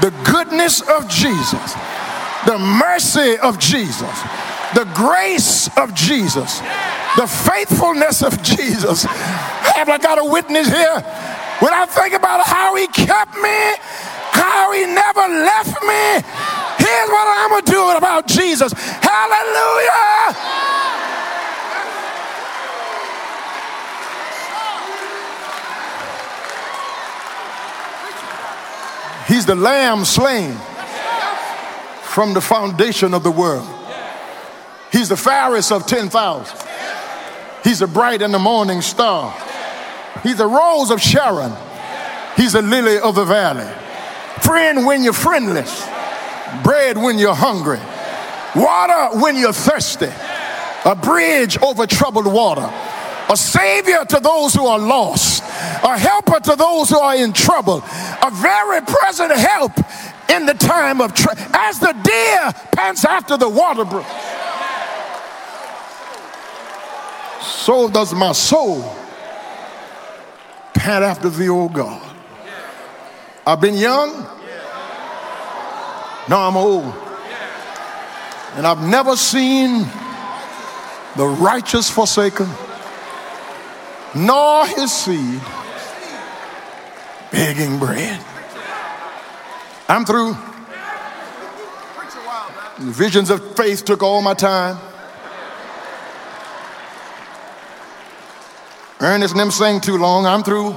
the 0.00 0.10
goodness 0.28 0.80
of 0.80 1.08
Jesus, 1.08 1.76
the 2.46 2.58
mercy 2.58 3.36
of 3.38 3.58
Jesus, 3.58 4.22
the 4.74 4.88
grace 4.94 5.68
of 5.76 5.94
Jesus, 5.94 6.60
the 7.16 7.26
faithfulness 7.26 8.22
of 8.22 8.42
Jesus. 8.42 9.04
Have 9.04 9.88
I 9.88 9.98
got 9.98 10.18
a 10.18 10.24
witness 10.24 10.68
here? 10.68 11.00
When 11.60 11.74
I 11.74 11.86
think 11.86 12.14
about 12.14 12.46
how 12.46 12.76
he 12.76 12.86
kept 12.86 13.34
me, 13.34 13.74
how 14.30 14.72
he 14.72 14.86
never 14.86 15.20
left 15.20 15.82
me, 15.82 16.22
here's 16.78 17.10
what 17.10 17.26
I'm 17.26 17.50
going 17.50 17.64
to 17.64 17.72
do 17.72 17.96
about 17.96 18.26
Jesus. 18.26 18.72
Hallelujah! 18.72 19.98
He's 29.26 29.44
the 29.44 29.56
lamb 29.56 30.06
slain 30.06 30.56
from 32.18 32.34
the 32.34 32.40
foundation 32.40 33.14
of 33.14 33.22
the 33.22 33.30
world. 33.30 33.64
He's 34.90 35.08
the 35.08 35.16
fairest 35.16 35.70
of 35.70 35.86
10,000. 35.86 36.68
He's 37.62 37.80
a 37.80 37.86
bright 37.86 38.22
and 38.22 38.34
the 38.34 38.40
morning 38.40 38.82
star. 38.82 39.32
He's 40.24 40.36
the 40.38 40.48
rose 40.48 40.90
of 40.90 41.00
Sharon. 41.00 41.52
He's 42.36 42.56
a 42.56 42.60
lily 42.60 42.98
of 42.98 43.14
the 43.14 43.24
valley. 43.24 43.72
friend 44.40 44.84
when 44.84 45.04
you're 45.04 45.12
friendless, 45.12 45.88
bread 46.64 46.98
when 46.98 47.20
you're 47.20 47.36
hungry, 47.36 47.78
water 48.56 49.20
when 49.20 49.36
you're 49.36 49.52
thirsty, 49.52 50.10
a 50.84 50.96
bridge 50.96 51.56
over 51.62 51.86
troubled 51.86 52.26
water, 52.26 52.68
a 53.30 53.36
savior 53.36 54.04
to 54.04 54.18
those 54.18 54.54
who 54.54 54.66
are 54.66 54.80
lost, 54.80 55.44
a 55.84 55.96
helper 55.96 56.40
to 56.40 56.56
those 56.56 56.90
who 56.90 56.98
are 56.98 57.14
in 57.14 57.32
trouble, 57.32 57.76
a 57.76 58.30
very 58.32 58.80
present 58.80 59.30
help 59.30 59.72
in 60.28 60.46
the 60.46 60.54
time 60.54 61.00
of 61.00 61.12
as 61.52 61.78
the 61.78 61.92
deer 62.02 62.52
pants 62.72 63.04
after 63.04 63.36
the 63.36 63.48
water 63.48 63.84
brook. 63.84 64.06
So 67.40 67.88
does 67.88 68.14
my 68.14 68.32
soul 68.32 68.94
pant 70.74 71.04
after 71.04 71.28
thee, 71.28 71.48
O 71.48 71.68
God. 71.68 72.02
I've 73.46 73.60
been 73.60 73.76
young, 73.76 74.26
now 76.28 76.48
I'm 76.48 76.56
old. 76.56 76.94
And 78.54 78.66
I've 78.66 78.86
never 78.86 79.16
seen 79.16 79.86
the 81.16 81.26
righteous 81.26 81.90
forsaken, 81.90 82.48
nor 84.14 84.66
his 84.66 84.92
seed 84.92 85.40
begging 87.30 87.78
bread. 87.78 88.20
I'm 89.88 90.04
through. 90.04 90.36
Visions 92.78 93.30
of 93.30 93.56
faith 93.56 93.84
took 93.84 94.02
all 94.02 94.22
my 94.22 94.34
time. 94.34 94.78
Ernest 99.00 99.32
and 99.32 99.40
them 99.40 99.50
sang 99.50 99.80
too 99.80 99.96
long. 99.96 100.26
I'm 100.26 100.42
through. 100.42 100.74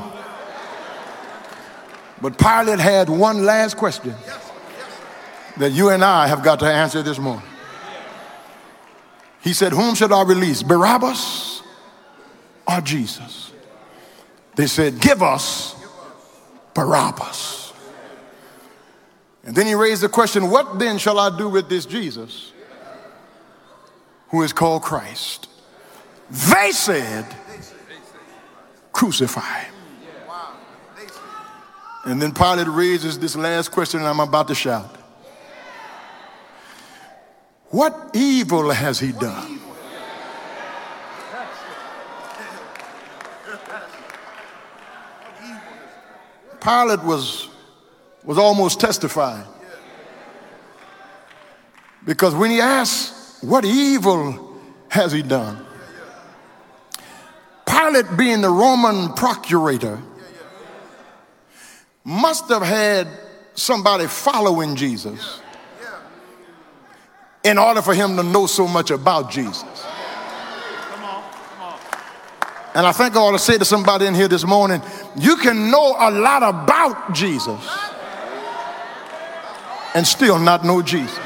But 2.22 2.38
Pilate 2.38 2.80
had 2.80 3.10
one 3.10 3.46
last 3.46 3.78
question 3.78 4.14
that 5.58 5.72
you 5.72 5.90
and 5.90 6.04
I 6.04 6.28
have 6.28 6.44
got 6.44 6.60
to 6.60 6.66
answer 6.66 7.02
this 7.02 7.18
morning. 7.20 7.46
He 9.42 9.54
said, 9.54 9.74
Whom 9.74 9.96
should 9.96 10.12
I 10.12 10.24
release, 10.24 10.62
Barabbas 10.62 11.64
or 12.68 12.82
Jesus? 12.82 13.52
They 14.56 14.68
said, 14.68 15.00
Give 15.00 15.22
us 15.24 15.76
Barabbas. 16.76 17.61
And 19.44 19.56
then 19.56 19.66
he 19.66 19.74
raised 19.74 20.02
the 20.02 20.10
question, 20.10 20.50
What 20.50 20.80
then 20.80 20.98
shall 20.98 21.20
I 21.20 21.36
do 21.36 21.50
with 21.50 21.70
this 21.70 21.86
Jesus 21.86 22.52
who 24.30 24.44
is 24.44 24.54
called 24.54 24.84
Christ? 24.84 25.48
They 26.30 26.72
said, 26.72 27.26
Crucify. 28.92 29.64
And 32.04 32.22
then 32.22 32.34
Pilate 32.34 32.68
raises 32.68 33.20
this 33.20 33.36
last 33.36 33.72
question, 33.72 34.00
and 34.00 34.10
I'm 34.10 34.20
about 34.20 34.48
to 34.48 34.56
shout. 34.56 34.96
What 37.70 38.12
evil 38.14 38.70
has 38.70 39.00
he 39.00 39.12
done? 39.12 39.60
Pilate 46.60 47.04
was, 47.04 47.50
was 48.24 48.38
almost 48.38 48.80
testifying. 48.80 49.46
Because 52.06 52.34
when 52.34 52.52
he 52.52 52.60
asked, 52.60 53.44
What 53.44 53.66
evil 53.66 54.58
has 54.90 55.12
he 55.12 55.22
done? 55.22 55.66
Pilate, 57.66 58.18
being 58.18 58.42
the 58.42 58.50
Roman 58.50 59.14
procurator, 59.14 60.00
must 62.04 62.50
have 62.50 62.64
had 62.64 63.08
somebody 63.54 64.08
following 64.08 64.76
Jesus 64.76 65.40
in 67.44 67.58
order 67.58 67.82
for 67.82 67.94
him 67.94 68.16
to 68.18 68.24
know 68.24 68.46
so 68.46 68.68
much 68.68 68.92
about 68.92 69.32
Jesus. 69.32 69.86
And 72.74 72.86
I 72.86 72.94
think 72.94 73.16
I 73.16 73.20
ought 73.20 73.34
to 73.34 73.40
say 73.40 73.58
to 73.58 73.66
somebody 73.66 74.06
in 74.06 74.14
here 74.14 74.30
this 74.30 74.46
morning 74.46 74.82
you 75.18 75.36
can 75.38 75.70
know 75.70 75.96
a 76.00 76.10
lot 76.10 76.42
about 76.42 77.14
Jesus 77.14 77.60
and 79.94 80.08
still 80.08 80.40
not 80.40 80.66
know 80.66 80.82
Jesus. 80.82 81.20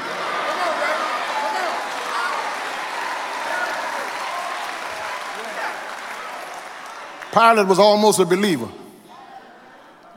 Pilate 7.32 7.66
was 7.66 7.78
almost 7.78 8.18
a 8.18 8.24
believer 8.24 8.68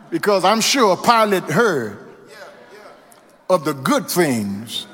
because 0.09 0.45
I'm 0.45 0.61
sure 0.61 0.95
Pilate 0.95 1.43
heard 1.43 1.97
of 3.49 3.65
the 3.65 3.73
good 3.73 4.09
things, 4.09 4.87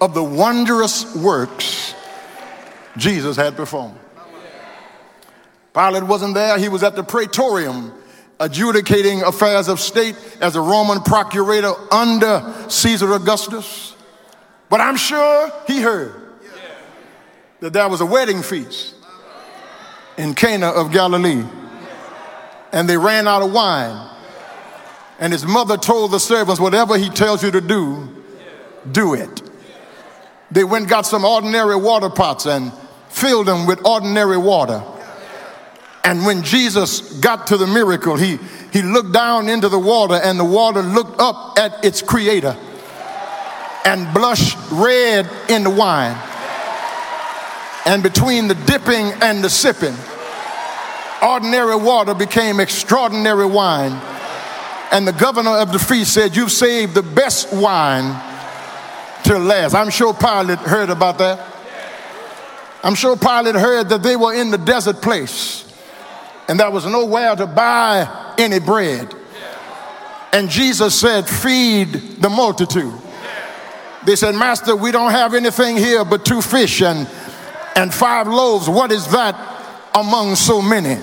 of 0.00 0.14
the 0.14 0.22
wondrous 0.22 1.14
works 1.16 1.94
Jesus 2.96 3.36
had 3.36 3.56
performed. 3.56 3.98
Pilate 5.72 6.04
wasn't 6.04 6.34
there, 6.34 6.56
he 6.58 6.68
was 6.68 6.84
at 6.84 6.94
the 6.94 7.02
praetorium 7.02 7.92
adjudicating 8.40 9.22
affairs 9.22 9.68
of 9.68 9.80
state 9.80 10.16
as 10.40 10.56
a 10.56 10.60
Roman 10.60 11.00
procurator 11.00 11.72
under 11.92 12.54
Caesar 12.68 13.12
Augustus. 13.12 13.94
But 14.68 14.80
I'm 14.80 14.96
sure 14.96 15.52
he 15.66 15.80
heard 15.80 16.14
that 17.60 17.72
there 17.72 17.88
was 17.88 18.00
a 18.00 18.06
wedding 18.06 18.42
feast 18.42 18.94
in 20.16 20.34
Cana 20.34 20.68
of 20.68 20.92
Galilee 20.92 21.44
and 22.74 22.88
they 22.88 22.98
ran 22.98 23.28
out 23.28 23.40
of 23.40 23.52
wine. 23.52 24.10
And 25.20 25.32
his 25.32 25.46
mother 25.46 25.76
told 25.76 26.10
the 26.10 26.18
servants, 26.18 26.60
Whatever 26.60 26.98
he 26.98 27.08
tells 27.08 27.42
you 27.42 27.52
to 27.52 27.60
do, 27.60 28.08
do 28.90 29.14
it. 29.14 29.42
They 30.50 30.64
went 30.64 30.88
got 30.88 31.06
some 31.06 31.24
ordinary 31.24 31.76
water 31.76 32.10
pots 32.10 32.46
and 32.46 32.72
filled 33.08 33.46
them 33.46 33.66
with 33.66 33.86
ordinary 33.86 34.36
water. 34.36 34.82
And 36.04 36.26
when 36.26 36.42
Jesus 36.42 37.18
got 37.20 37.46
to 37.48 37.56
the 37.56 37.66
miracle, 37.66 38.16
he, 38.16 38.38
he 38.72 38.82
looked 38.82 39.12
down 39.12 39.48
into 39.48 39.68
the 39.68 39.78
water, 39.78 40.14
and 40.14 40.38
the 40.38 40.44
water 40.44 40.82
looked 40.82 41.18
up 41.18 41.58
at 41.58 41.84
its 41.84 42.02
creator 42.02 42.56
and 43.86 44.12
blushed 44.14 44.58
red 44.70 45.28
in 45.48 45.64
the 45.64 45.70
wine. 45.70 46.16
And 47.86 48.02
between 48.02 48.48
the 48.48 48.54
dipping 48.54 49.12
and 49.22 49.42
the 49.42 49.50
sipping, 49.50 49.94
ordinary 51.22 51.76
water 51.76 52.14
became 52.14 52.60
extraordinary 52.60 53.46
wine 53.46 54.00
and 54.94 55.08
the 55.08 55.12
governor 55.12 55.56
of 55.56 55.72
the 55.72 55.78
feast 55.80 56.14
said, 56.14 56.36
You've 56.36 56.52
saved 56.52 56.94
the 56.94 57.02
best 57.02 57.52
wine 57.52 58.14
till 59.24 59.40
last. 59.40 59.74
I'm 59.74 59.90
sure 59.90 60.14
Pilate 60.14 60.60
heard 60.60 60.88
about 60.88 61.18
that. 61.18 61.52
I'm 62.84 62.94
sure 62.94 63.16
Pilate 63.16 63.56
heard 63.56 63.88
that 63.88 64.04
they 64.04 64.14
were 64.14 64.34
in 64.34 64.52
the 64.52 64.58
desert 64.58 65.02
place 65.02 65.63
and 66.48 66.60
there 66.60 66.70
was 66.70 66.84
nowhere 66.86 67.34
to 67.36 67.46
buy 67.46 68.34
any 68.38 68.58
bread. 68.58 69.14
And 70.32 70.50
Jesus 70.50 70.98
said, 70.98 71.28
Feed 71.28 71.92
the 72.20 72.28
multitude. 72.28 72.92
They 74.04 74.16
said, 74.16 74.34
Master, 74.34 74.76
we 74.76 74.90
don't 74.90 75.12
have 75.12 75.34
anything 75.34 75.76
here 75.76 76.04
but 76.04 76.24
two 76.24 76.42
fish 76.42 76.82
and, 76.82 77.08
and 77.76 77.94
five 77.94 78.26
loaves. 78.26 78.68
What 78.68 78.92
is 78.92 79.06
that 79.12 79.34
among 79.94 80.34
so 80.34 80.60
many? 80.60 81.00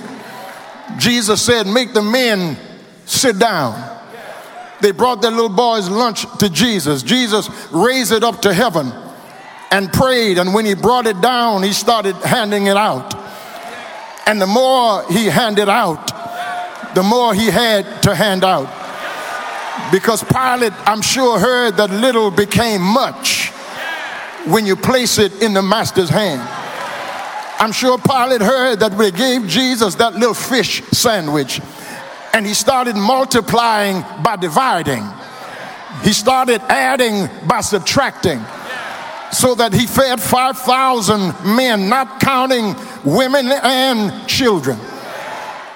Jesus 0.97 1.41
said, 1.41 1.66
Make 1.66 1.93
the 1.93 2.01
men 2.01 2.57
sit 3.05 3.39
down. 3.39 3.88
They 4.82 4.91
brought 4.91 5.22
their 5.22 5.32
little 5.32 5.49
boy's 5.49 5.89
lunch 5.89 6.26
to 6.39 6.49
Jesus. 6.49 7.03
Jesus 7.03 7.49
raised 7.72 8.11
it 8.11 8.24
up 8.24 8.41
to 8.41 8.53
heaven 8.53 8.91
and 9.72 9.91
prayed. 9.93 10.38
And 10.38 10.53
when 10.53 10.66
he 10.66 10.74
brought 10.74 11.07
it 11.07 11.22
down, 11.22 11.63
he 11.63 11.72
started 11.72 12.16
handing 12.16 12.68
it 12.68 12.78
out. 12.78 13.20
And 14.32 14.41
the 14.41 14.47
more 14.47 15.03
he 15.11 15.25
handed 15.25 15.67
out, 15.67 16.07
the 16.95 17.03
more 17.03 17.34
he 17.34 17.47
had 17.47 18.01
to 18.03 18.15
hand 18.15 18.45
out. 18.45 18.71
Because 19.91 20.23
Pilate, 20.23 20.71
I'm 20.88 21.01
sure, 21.01 21.38
heard 21.38 21.75
that 21.75 21.89
little 21.89 22.32
became 22.32 22.82
much 22.82 23.49
when 24.45 24.65
you 24.65 24.77
place 24.77 25.19
it 25.19 25.41
in 25.41 25.53
the 25.53 25.61
master's 25.61 26.07
hand. 26.07 26.39
I'm 27.59 27.73
sure 27.73 27.97
Pilate 27.97 28.39
heard 28.39 28.79
that 28.79 28.93
we 28.93 29.11
gave 29.11 29.49
Jesus 29.49 29.95
that 29.95 30.13
little 30.13 30.34
fish 30.34 30.82
sandwich 30.93 31.59
and 32.34 32.47
he 32.47 32.53
started 32.53 32.95
multiplying 32.95 34.01
by 34.23 34.38
dividing. 34.38 35.03
He 36.05 36.13
started 36.13 36.61
adding 36.69 37.27
by 37.45 37.59
subtracting. 37.59 38.39
So 39.32 39.55
that 39.55 39.73
he 39.73 39.88
fed 39.88 40.21
5,000 40.21 41.55
men, 41.55 41.88
not 41.89 42.19
counting 42.19 42.75
women 43.03 43.47
and 43.47 44.27
children. 44.27 44.77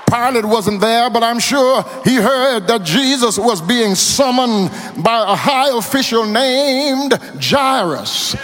Pilate 0.09 0.45
wasn't 0.45 0.81
there, 0.81 1.09
but 1.09 1.23
I'm 1.23 1.39
sure 1.39 1.83
he 2.03 2.15
heard 2.15 2.67
that 2.67 2.83
Jesus 2.83 3.39
was 3.39 3.61
being 3.61 3.95
summoned 3.95 4.69
by 5.03 5.23
a 5.23 5.35
high 5.35 5.75
official 5.77 6.25
named 6.25 7.13
Jairus. 7.41 8.35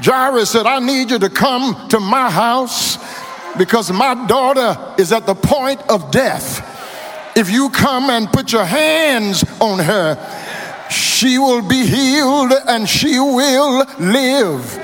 Jairus 0.00 0.50
said, 0.50 0.66
I 0.66 0.78
need 0.78 1.10
you 1.10 1.18
to 1.18 1.30
come 1.30 1.88
to 1.88 1.98
my 1.98 2.30
house 2.30 2.96
because 3.56 3.90
my 3.90 4.26
daughter 4.26 4.94
is 4.98 5.10
at 5.12 5.26
the 5.26 5.34
point 5.34 5.80
of 5.88 6.10
death. 6.12 6.64
if 7.36 7.50
you 7.50 7.70
come 7.70 8.10
and 8.10 8.30
put 8.32 8.52
your 8.52 8.64
hands 8.64 9.44
on 9.60 9.78
her, 9.78 10.16
she 10.90 11.38
will 11.38 11.62
be 11.62 11.86
healed 11.86 12.52
and 12.66 12.88
she 12.88 13.18
will 13.18 13.84
live. 13.98 14.78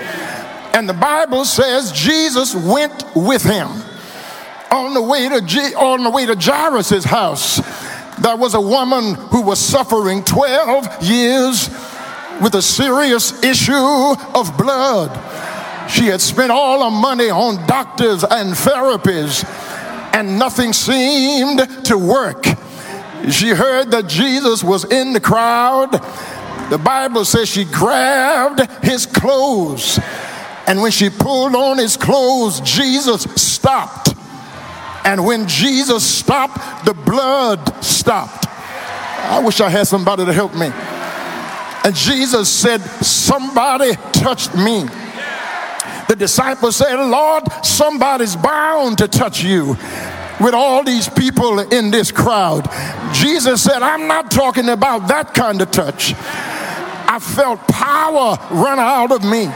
And 0.74 0.88
the 0.88 0.94
Bible 0.94 1.44
says 1.44 1.92
Jesus 1.92 2.54
went 2.54 3.04
with 3.14 3.42
him 3.42 3.68
on 4.72 4.92
the 4.94 5.02
way 5.02 5.28
to 5.28 5.40
G- 5.40 5.74
on 5.74 6.02
the 6.02 6.10
way 6.10 6.26
to 6.26 6.34
Jairus' 6.34 7.04
house. 7.04 7.60
There 8.18 8.36
was 8.36 8.54
a 8.54 8.60
woman 8.60 9.14
who 9.14 9.42
was 9.42 9.58
suffering 9.58 10.24
12 10.24 11.02
years 11.02 11.68
with 12.40 12.54
a 12.54 12.62
serious 12.62 13.42
issue 13.42 13.72
of 13.72 14.56
blood. 14.58 15.10
She 15.90 16.06
had 16.06 16.20
spent 16.20 16.50
all 16.50 16.82
her 16.84 16.90
money 16.90 17.30
on 17.30 17.64
doctors 17.66 18.24
and 18.24 18.54
therapies, 18.54 19.44
and 20.14 20.38
nothing 20.38 20.72
seemed 20.72 21.84
to 21.84 21.98
work. 21.98 22.46
She 23.30 23.50
heard 23.50 23.90
that 23.92 24.06
Jesus 24.06 24.62
was 24.62 24.84
in 24.84 25.12
the 25.12 25.20
crowd. 25.20 25.92
The 26.70 26.78
Bible 26.78 27.24
says 27.24 27.48
she 27.48 27.64
grabbed 27.64 28.60
his 28.82 29.06
clothes, 29.06 29.98
and 30.66 30.80
when 30.80 30.90
she 30.90 31.10
pulled 31.10 31.54
on 31.54 31.78
his 31.78 31.96
clothes, 31.96 32.60
Jesus 32.60 33.22
stopped. 33.36 34.14
And 35.04 35.24
when 35.26 35.46
Jesus 35.46 36.02
stopped, 36.04 36.86
the 36.86 36.94
blood 36.94 37.84
stopped. 37.84 38.46
I 38.48 39.42
wish 39.44 39.60
I 39.60 39.68
had 39.68 39.86
somebody 39.86 40.24
to 40.24 40.32
help 40.32 40.54
me. 40.54 40.70
And 41.84 41.94
Jesus 41.94 42.48
said, 42.48 42.80
Somebody 43.02 43.92
touched 44.12 44.54
me. 44.54 44.84
The 46.08 46.16
disciples 46.16 46.76
said, 46.76 46.96
Lord, 46.96 47.44
somebody's 47.62 48.36
bound 48.36 48.98
to 48.98 49.08
touch 49.08 49.42
you 49.42 49.76
with 50.40 50.54
all 50.54 50.82
these 50.84 51.08
people 51.08 51.60
in 51.60 51.90
this 51.90 52.10
crowd. 52.10 52.68
Jesus 53.12 53.62
said, 53.62 53.82
I'm 53.82 54.08
not 54.08 54.30
talking 54.30 54.68
about 54.68 55.08
that 55.08 55.34
kind 55.34 55.60
of 55.62 55.70
touch. 55.70 56.14
I 56.16 57.18
felt 57.20 57.60
power 57.68 58.36
run 58.50 58.78
out 58.78 59.12
of 59.12 59.22
me. 59.22 59.46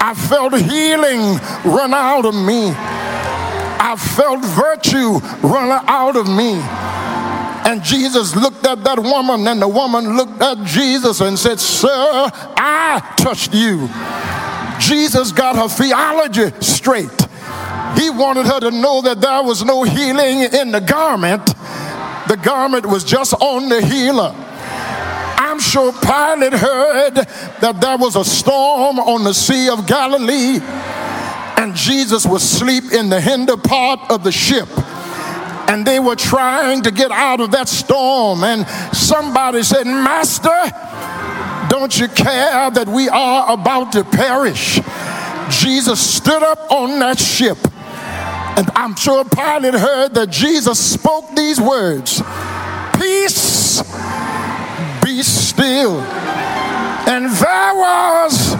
I 0.00 0.14
felt 0.28 0.54
healing 0.54 1.38
run 1.64 1.94
out 1.94 2.24
of 2.24 2.34
me. 2.34 2.72
I 3.80 3.96
felt 3.96 4.44
virtue 4.44 5.18
run 5.46 5.84
out 5.86 6.16
of 6.16 6.26
me. 6.26 6.60
And 7.70 7.84
Jesus 7.84 8.34
looked 8.34 8.66
at 8.66 8.82
that 8.84 8.98
woman, 8.98 9.46
and 9.46 9.60
the 9.60 9.68
woman 9.68 10.16
looked 10.16 10.40
at 10.40 10.64
Jesus 10.64 11.20
and 11.20 11.38
said, 11.38 11.60
Sir, 11.60 11.88
I 11.90 13.14
touched 13.16 13.54
you. 13.54 13.88
Jesus 14.80 15.32
got 15.32 15.56
her 15.56 15.68
theology 15.68 16.50
straight. 16.60 17.27
He 17.96 18.10
wanted 18.10 18.46
her 18.46 18.60
to 18.60 18.70
know 18.70 19.02
that 19.02 19.20
there 19.20 19.42
was 19.42 19.64
no 19.64 19.84
healing 19.84 20.42
in 20.52 20.72
the 20.72 20.80
garment, 20.80 21.46
the 22.28 22.38
garment 22.42 22.86
was 22.86 23.04
just 23.04 23.34
on 23.34 23.68
the 23.68 23.80
healer. 23.80 24.34
I'm 24.34 25.60
sure 25.60 25.92
Pilate 25.92 26.52
heard 26.52 27.14
that 27.14 27.78
there 27.80 27.96
was 27.96 28.16
a 28.16 28.24
storm 28.24 28.98
on 28.98 29.24
the 29.24 29.32
Sea 29.32 29.70
of 29.70 29.86
Galilee 29.86 30.60
and 31.58 31.74
Jesus 31.74 32.24
was 32.24 32.44
asleep 32.44 32.92
in 32.92 33.08
the 33.08 33.20
hinder 33.20 33.56
part 33.56 34.12
of 34.12 34.22
the 34.22 34.30
ship. 34.30 34.68
And 35.68 35.84
they 35.84 35.98
were 35.98 36.14
trying 36.14 36.82
to 36.82 36.92
get 36.92 37.10
out 37.10 37.40
of 37.40 37.50
that 37.50 37.68
storm. 37.68 38.44
And 38.44 38.66
somebody 38.96 39.64
said, 39.64 39.84
Master, 39.84 40.48
don't 41.68 41.98
you 41.98 42.06
care 42.08 42.70
that 42.70 42.86
we 42.88 43.08
are 43.08 43.52
about 43.52 43.90
to 43.92 44.04
perish? 44.04 44.80
Jesus 45.50 46.00
stood 46.00 46.42
up 46.42 46.70
on 46.70 47.00
that 47.00 47.18
ship. 47.18 47.58
And 48.58 48.68
I'm 48.74 48.96
sure 48.96 49.24
Pilate 49.24 49.74
heard 49.74 50.14
that 50.14 50.30
Jesus 50.30 50.80
spoke 50.80 51.32
these 51.36 51.60
words 51.60 52.20
Peace, 52.98 53.80
be 55.00 55.22
still. 55.22 56.00
And 57.06 57.30
there 57.30 57.74
was 57.76 58.54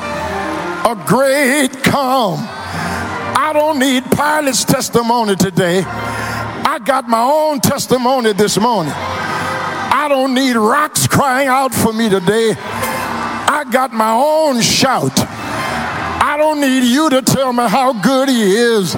a 0.87 0.95
great 1.05 1.83
calm. 1.83 2.39
I 2.39 3.51
don't 3.53 3.81
need 3.81 4.05
Pilate's 4.13 4.65
testimony 4.65 5.35
today. 5.35 5.83
I 5.83 6.79
got 6.85 7.09
my 7.09 7.21
own 7.21 7.59
testimony 7.59 8.33
this 8.35 8.57
morning. 8.57 8.93
I 8.95 10.07
don't 10.09 10.33
need 10.33 10.55
rocks 10.55 11.09
crying 11.09 11.49
out 11.49 11.75
for 11.75 11.93
me 11.93 12.09
today. 12.09 12.55
I 12.57 13.65
got 13.73 13.93
my 13.93 14.13
own 14.13 14.61
shout. 14.61 15.19
I 15.19 16.37
don't 16.39 16.61
need 16.61 16.85
you 16.85 17.11
to 17.11 17.21
tell 17.21 17.53
me 17.53 17.67
how 17.67 18.01
good 18.01 18.29
he 18.29 18.55
is. 18.55 18.95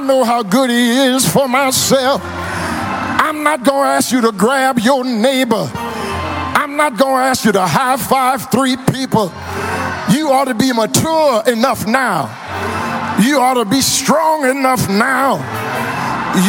Know 0.00 0.24
how 0.24 0.42
good 0.42 0.70
he 0.70 0.90
is 1.14 1.30
for 1.30 1.48
myself. 1.48 2.20
I'm 2.24 3.42
not 3.42 3.62
going 3.62 3.84
to 3.84 3.90
ask 3.90 4.10
you 4.10 4.20
to 4.22 4.32
grab 4.32 4.78
your 4.78 5.04
neighbor. 5.04 5.70
I'm 5.74 6.76
not 6.76 6.96
going 6.96 7.22
to 7.22 7.28
ask 7.28 7.44
you 7.44 7.52
to 7.52 7.66
high 7.66 7.96
five 7.96 8.50
three 8.50 8.76
people. 8.76 9.32
You 10.10 10.32
ought 10.32 10.46
to 10.46 10.54
be 10.54 10.72
mature 10.72 11.42
enough 11.46 11.86
now 11.86 12.36
you 13.20 13.38
ought 13.40 13.54
to 13.54 13.64
be 13.64 13.80
strong 13.80 14.48
enough 14.48 14.88
now. 14.88 15.36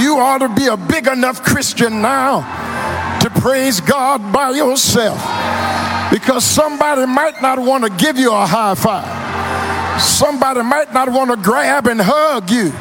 You 0.02 0.18
ought 0.18 0.39
to 0.39 0.49
be 0.49 0.68
a 0.68 0.78
big 0.78 1.08
enough 1.08 1.43
Christian 1.43 2.02
now 2.02 2.41
to 3.20 3.30
praise 3.41 3.82
God 3.82 4.32
by 4.32 4.52
yourself. 4.52 5.20
Because 6.12 6.43
somebody 6.45 7.06
might 7.06 7.41
not 7.41 7.60
want 7.60 7.84
to 7.84 7.89
give 7.89 8.18
you 8.18 8.34
a 8.34 8.45
high 8.45 8.76
five. 8.76 10.02
Somebody 10.02 10.62
might 10.62 10.93
not 10.93 11.10
want 11.10 11.32
to 11.32 11.38
grab 11.38 11.88
and 11.88 11.99
hug 12.02 12.49
you. 12.49 12.72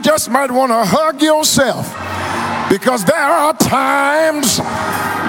You 0.00 0.04
just 0.04 0.30
might 0.30 0.50
want 0.50 0.72
to 0.72 0.82
hug 0.82 1.20
yourself. 1.20 1.84
Because 2.70 3.04
there 3.04 3.16
are 3.16 3.52
times 3.52 4.58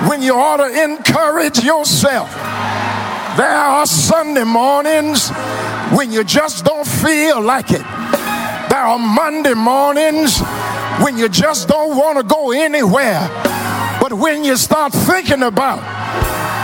when 0.07 0.22
you 0.22 0.34
ought 0.34 0.65
to 0.65 0.84
encourage 0.84 1.61
yourself. 1.61 2.34
There 3.36 3.51
are 3.51 3.86
Sunday 3.86 4.45
mornings 4.45 5.30
when 5.91 6.13
you 6.13 6.24
just 6.24 6.63
don't 6.63 6.88
feel 6.88 7.41
like 7.41 7.72
it. 7.72 7.84
There 8.72 8.80
are 8.80 8.97
Monday 8.97 9.55
mornings 9.55 10.39
when 11.03 11.17
you 11.17 11.28
just 11.28 11.67
don't 11.67 11.97
want 11.97 12.19
to 12.19 12.24
go 12.24 12.51
anywhere. 12.51 13.28
But 13.99 14.13
when 14.13 14.45
you 14.45 14.55
start 14.55 14.93
thinking 14.93 15.43
about 15.43 15.82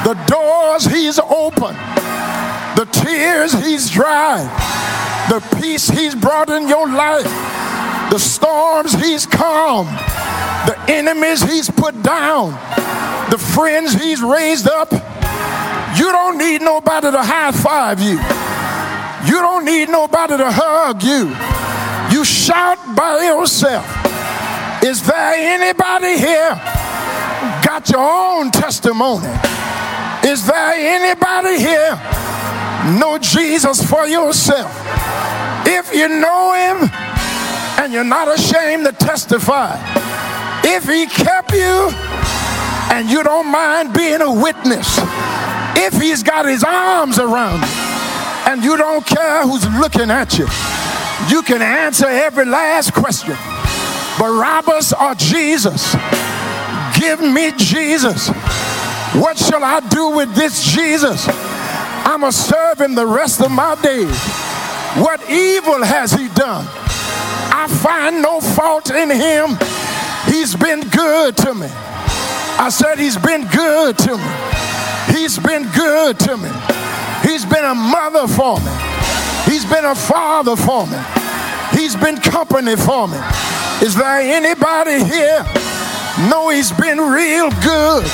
the 0.05 0.14
doors 0.32 0.86
He's 0.86 1.20
opened, 1.20 1.78
the 2.78 2.88
tears 2.89 3.51
He's 3.51 3.89
dried, 3.89 4.47
the 5.30 5.41
peace 5.60 5.89
He's 5.89 6.16
brought 6.16 6.49
in 6.49 6.70
your 6.70 6.88
life, 6.88 7.47
the 8.18 8.24
storms 8.24 8.93
He's 8.93 9.28
calmed, 9.28 9.89
the 10.65 10.76
enemies 10.88 11.39
He's 11.43 11.70
put 11.70 12.01
down, 12.01 12.49
the 13.30 13.38
friends 13.38 13.93
He's 13.93 14.24
raised 14.24 14.68
up, 14.68 14.91
you 15.95 16.11
don't 16.11 16.39
need 16.39 16.61
nobody 16.61 17.11
to 17.11 17.22
high 17.22 17.51
five 17.51 17.99
you. 18.01 18.18
You 19.30 19.39
don't 19.39 19.65
need 19.65 19.89
nobody 19.89 20.36
to 20.36 20.49
hug 20.49 21.03
you. 21.03 21.30
You 22.11 22.26
shout 22.26 22.80
by 22.95 23.22
yourself. 23.22 23.86
Is 24.84 25.05
there 25.05 25.34
anybody 25.36 26.18
here 26.18 26.55
got 27.61 27.88
your 27.88 28.01
own 28.01 28.49
testimony? 28.49 29.28
Is 30.26 30.47
there 30.47 30.74
anybody 30.74 31.59
here 31.59 31.93
know 32.97 33.20
Jesus 33.20 33.88
for 33.88 34.07
yourself? 34.07 34.74
If 35.68 35.93
you 35.93 36.07
know 36.07 36.53
him 36.53 37.16
and 37.78 37.94
you're 37.94 38.04
not 38.04 38.28
ashamed 38.28 38.86
to 38.86 38.92
testify, 38.92 39.78
if 40.64 40.86
he 40.88 41.06
kept 41.06 41.52
you 41.54 41.90
and 42.92 43.10
you 43.10 43.24
don't 43.24 43.52
mind 43.52 43.94
being 43.94 44.22
a 44.22 44.32
witness, 44.32 45.00
if 45.78 45.94
he's 46.02 46.24
got 46.24 46.46
his 46.46 46.64
arms 46.64 47.20
around 47.20 47.62
you, 47.62 47.88
and 48.52 48.64
you 48.64 48.78
don't 48.78 49.06
care 49.06 49.44
who's 49.44 49.68
looking 49.78 50.10
at 50.10 50.38
you. 50.38 50.48
You 51.30 51.42
can 51.42 51.62
answer 51.62 52.06
every 52.08 52.46
last 52.46 52.94
question. 52.94 53.36
Barabbas 54.18 54.94
or 54.94 55.14
Jesus? 55.16 55.94
Give 56.98 57.20
me 57.20 57.52
Jesus. 57.58 58.30
What 59.14 59.38
shall 59.38 59.64
I 59.64 59.82
do 59.90 60.10
with 60.10 60.34
this 60.34 60.64
Jesus? 60.64 61.28
I'm 62.06 62.22
going 62.22 62.32
to 62.32 62.38
serve 62.38 62.80
him 62.80 62.96
the 62.96 63.06
rest 63.06 63.42
of 63.42 63.52
my 63.52 63.76
days. 63.82 64.18
What 65.04 65.30
evil 65.30 65.84
has 65.84 66.14
he 66.14 66.30
done? 66.30 66.66
I 67.60 67.66
find 67.66 68.22
no 68.22 68.39
fault 68.39 68.91
in 68.91 69.10
him. 69.10 69.58
He's 70.32 70.55
been 70.55 70.82
good 70.89 71.36
to 71.38 71.55
me. 71.55 71.66
I 71.66 72.70
said, 72.70 72.99
He's 72.99 73.18
been 73.18 73.47
good 73.47 73.97
to 73.97 74.16
me. 74.16 75.18
He's 75.18 75.39
been 75.39 75.66
good 75.74 76.20
to 76.20 76.38
me. 76.38 76.51
He's 77.24 77.45
been 77.45 77.66
a 77.66 77.74
mother 77.74 78.28
for 78.28 78.60
me. 78.60 78.72
He's 79.49 79.66
been 79.66 79.86
a 79.86 79.95
father 79.95 80.55
for 80.55 80.86
me. 80.86 81.01
He's 81.74 81.95
been 81.95 82.18
company 82.18 82.76
for 82.76 83.08
me. 83.08 83.18
Is 83.82 83.95
there 83.95 84.22
anybody 84.22 85.03
here 85.03 85.41
know 86.30 86.49
he's 86.49 86.72
been 86.72 86.99
real 86.99 87.49
good? 87.66 88.05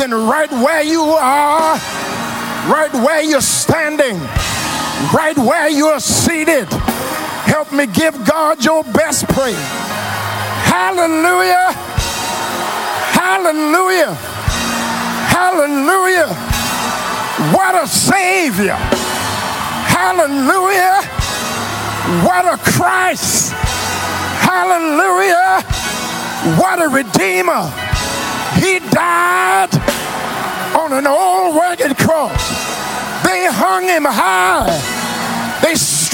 Then 0.00 0.12
right 0.12 0.50
where 0.50 0.82
you 0.82 1.02
are, 1.02 1.74
right 2.72 2.92
where 2.94 3.22
you're 3.22 3.42
standing, 3.42 4.16
right 5.12 5.36
where 5.36 5.68
you're 5.68 6.00
seated, 6.00 6.68
help 7.54 7.72
me 7.72 7.86
give 7.86 8.14
God 8.26 8.64
your 8.64 8.82
best 8.82 9.28
praise. 9.28 9.54
Hallelujah. 10.66 11.70
Hallelujah. 13.14 14.12
Hallelujah. 15.30 16.34
What 17.54 17.80
a 17.80 17.86
Savior. 17.86 18.74
Hallelujah. 19.94 20.98
What 22.26 22.44
a 22.44 22.58
Christ. 22.72 23.52
Hallelujah. 24.42 25.62
What 26.58 26.82
a 26.82 26.88
Redeemer. 26.88 27.70
He 28.58 28.80
died 28.90 29.70
on 30.74 30.92
an 30.92 31.06
old 31.06 31.54
rugged 31.54 31.96
cross. 31.98 32.48
They 33.22 33.46
hung 33.46 33.84
him 33.84 34.06
high. 34.06 34.93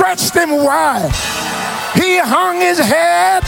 Stretched 0.00 0.32
him 0.34 0.64
wide. 0.64 1.12
He 1.92 2.16
hung 2.16 2.58
his 2.58 2.78
head. 2.78 3.44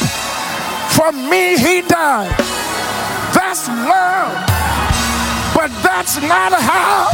For 0.92 1.10
me, 1.10 1.56
he 1.56 1.80
died. 1.80 2.28
That's 3.32 3.68
love. 3.68 4.36
But 5.56 5.72
that's 5.82 6.20
not 6.20 6.52
how. 6.52 7.08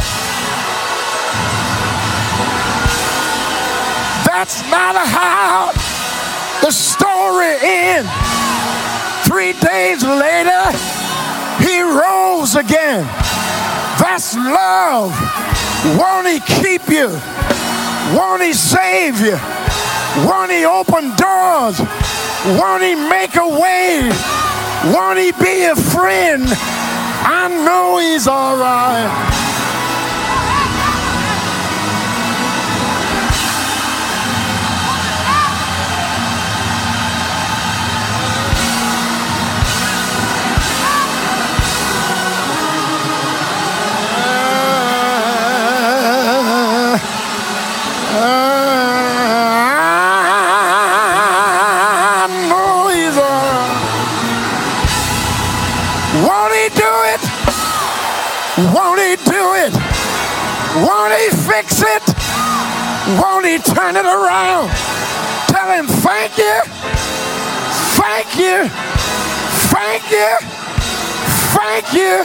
That's 4.27 4.59
not 4.69 4.95
how 5.07 5.71
the 6.61 6.71
story 6.71 7.55
ends. 7.61 8.11
Three 9.23 9.53
days 9.53 10.03
later, 10.03 10.67
he 11.63 11.79
rose 11.79 12.55
again. 12.57 13.05
That's 14.03 14.35
love. 14.35 15.15
Won't 15.97 16.27
he 16.27 16.41
keep 16.41 16.89
you? 16.89 17.17
Won't 18.15 18.41
he 18.41 18.53
save 18.53 19.19
you? 19.19 19.37
Won't 20.25 20.51
he 20.51 20.65
open 20.65 21.15
doors? 21.15 21.79
Won't 22.57 22.83
he 22.83 22.95
make 22.95 23.35
a 23.35 23.47
way? 23.47 24.09
Won't 24.91 25.19
he 25.19 25.31
be 25.33 25.65
a 25.65 25.75
friend? 25.75 26.43
I 26.47 27.47
know 27.65 27.99
he's 27.99 28.27
all 28.27 28.57
right. 28.57 29.48
It 63.99 64.05
around? 64.05 64.69
Tell 65.51 65.67
him 65.75 65.87
thank 65.87 66.37
you, 66.37 66.61
thank 67.99 68.27
you, 68.39 68.69
thank 69.67 70.03
you, 70.11 70.29
thank 71.51 71.93
you, 71.93 72.23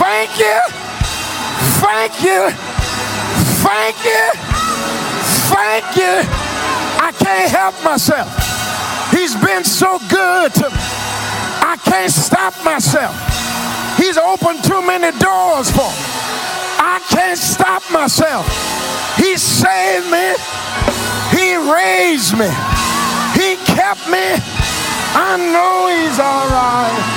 thank 0.00 0.38
you, 0.38 0.60
thank 1.84 2.12
you, 2.24 2.50
thank 3.60 3.96
you, 4.04 4.22
thank 5.52 5.96
you. 5.96 6.14
I 6.96 7.12
can't 7.18 7.50
help 7.50 7.74
myself. 7.84 8.30
He's 9.10 9.36
been 9.36 9.64
so 9.64 9.98
good 10.08 10.54
to 10.54 10.70
me. 10.70 10.76
I 11.60 11.76
can't 11.84 12.12
stop 12.12 12.54
myself. 12.64 13.14
He's 13.98 14.16
opened 14.16 14.64
too 14.64 14.80
many 14.80 15.10
doors 15.18 15.70
for 15.70 15.90
me. 15.90 16.04
I 16.80 17.04
can't 17.10 17.38
stop 17.38 17.82
myself. 17.92 18.63
He 19.24 19.38
saved 19.38 20.10
me. 20.10 20.34
He 21.30 21.56
raised 21.56 22.36
me. 22.36 22.50
He 23.32 23.56
kept 23.64 24.06
me. 24.06 24.36
I 25.16 25.38
know 25.38 25.88
he's 25.88 26.18
all 26.18 26.46
right. 26.50 27.13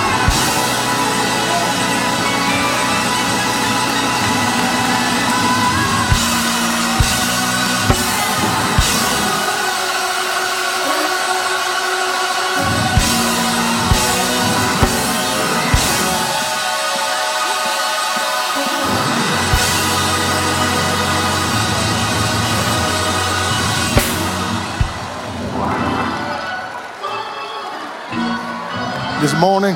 This 29.22 29.34
morning, 29.39 29.76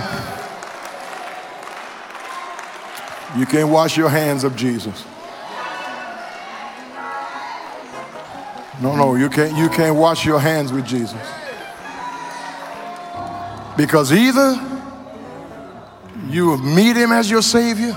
you 3.36 3.48
can't 3.48 3.70
wash 3.70 3.98
your 3.98 4.10
hands 4.10 4.44
of 4.44 4.56
Jesus. 4.56 5.04
No, 8.82 8.96
no, 8.96 9.16
you 9.16 9.30
can't, 9.30 9.58
you 9.58 9.68
can't 9.70 9.96
wash 9.96 10.26
your 10.26 10.40
hands 10.40 10.72
with 10.72 10.86
Jesus. 10.86 11.20
Because 13.76 14.14
either 14.14 14.60
you 16.30 16.58
meet 16.58 16.96
him 16.96 17.12
as 17.12 17.30
your 17.30 17.42
Savior, 17.42 17.96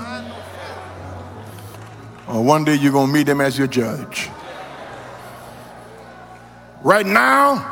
or 2.27 2.43
one 2.43 2.65
day 2.65 2.73
you're 2.73 2.91
going 2.91 3.07
to 3.07 3.13
meet 3.13 3.29
him 3.29 3.39
as 3.39 3.55
your 3.55 3.67
judge. 3.67 4.29
Right 6.83 7.05
now, 7.05 7.71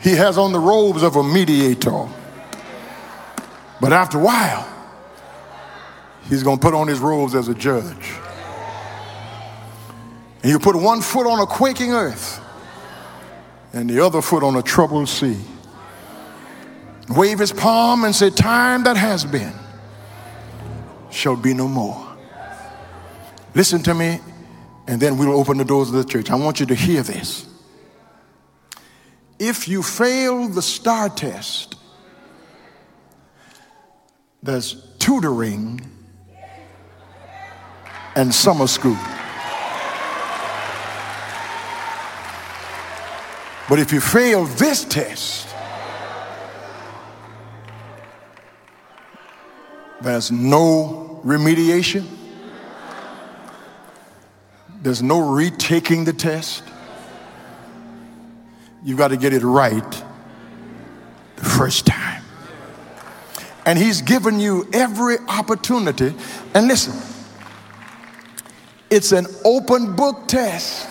he 0.00 0.16
has 0.16 0.38
on 0.38 0.52
the 0.52 0.58
robes 0.58 1.02
of 1.02 1.16
a 1.16 1.22
mediator. 1.22 2.08
But 3.82 3.92
after 3.92 4.16
a 4.16 4.20
while, 4.20 4.64
he's 6.28 6.44
going 6.44 6.56
to 6.56 6.62
put 6.62 6.72
on 6.72 6.86
his 6.86 7.00
robes 7.00 7.34
as 7.34 7.48
a 7.48 7.54
judge. 7.54 8.12
And 10.40 10.52
you 10.52 10.60
put 10.60 10.76
one 10.76 11.00
foot 11.00 11.26
on 11.26 11.40
a 11.40 11.46
quaking 11.46 11.90
earth 11.90 12.40
and 13.72 13.90
the 13.90 13.98
other 13.98 14.22
foot 14.22 14.44
on 14.44 14.54
a 14.54 14.62
troubled 14.62 15.08
sea. 15.08 15.36
Wave 17.08 17.40
his 17.40 17.52
palm 17.52 18.04
and 18.04 18.14
say, 18.14 18.30
Time 18.30 18.84
that 18.84 18.96
has 18.96 19.24
been 19.24 19.52
shall 21.10 21.34
be 21.34 21.52
no 21.52 21.66
more. 21.66 22.06
Listen 23.52 23.82
to 23.82 23.94
me, 23.94 24.20
and 24.86 25.00
then 25.00 25.18
we'll 25.18 25.36
open 25.36 25.58
the 25.58 25.64
doors 25.64 25.88
of 25.88 25.96
the 25.96 26.04
church. 26.04 26.30
I 26.30 26.36
want 26.36 26.60
you 26.60 26.66
to 26.66 26.74
hear 26.76 27.02
this. 27.02 27.48
If 29.40 29.66
you 29.66 29.82
fail 29.82 30.46
the 30.46 30.62
STAAR 30.62 31.08
test, 31.08 31.71
there's 34.42 34.74
tutoring 34.98 35.80
and 38.16 38.34
summer 38.34 38.66
school. 38.66 38.98
But 43.68 43.78
if 43.78 43.92
you 43.92 44.00
fail 44.00 44.44
this 44.44 44.84
test, 44.84 45.48
there's 50.00 50.32
no 50.32 51.20
remediation. 51.24 52.04
There's 54.82 55.02
no 55.02 55.30
retaking 55.30 56.04
the 56.04 56.12
test. 56.12 56.64
You've 58.82 58.98
got 58.98 59.08
to 59.08 59.16
get 59.16 59.32
it 59.32 59.42
right 59.42 60.02
the 61.36 61.44
first 61.44 61.86
time. 61.86 62.01
And 63.64 63.78
He's 63.78 64.02
given 64.02 64.40
you 64.40 64.68
every 64.72 65.18
opportunity. 65.28 66.14
And 66.54 66.68
listen, 66.68 66.94
it's 68.90 69.12
an 69.12 69.26
open 69.44 69.96
book 69.96 70.26
test. 70.28 70.88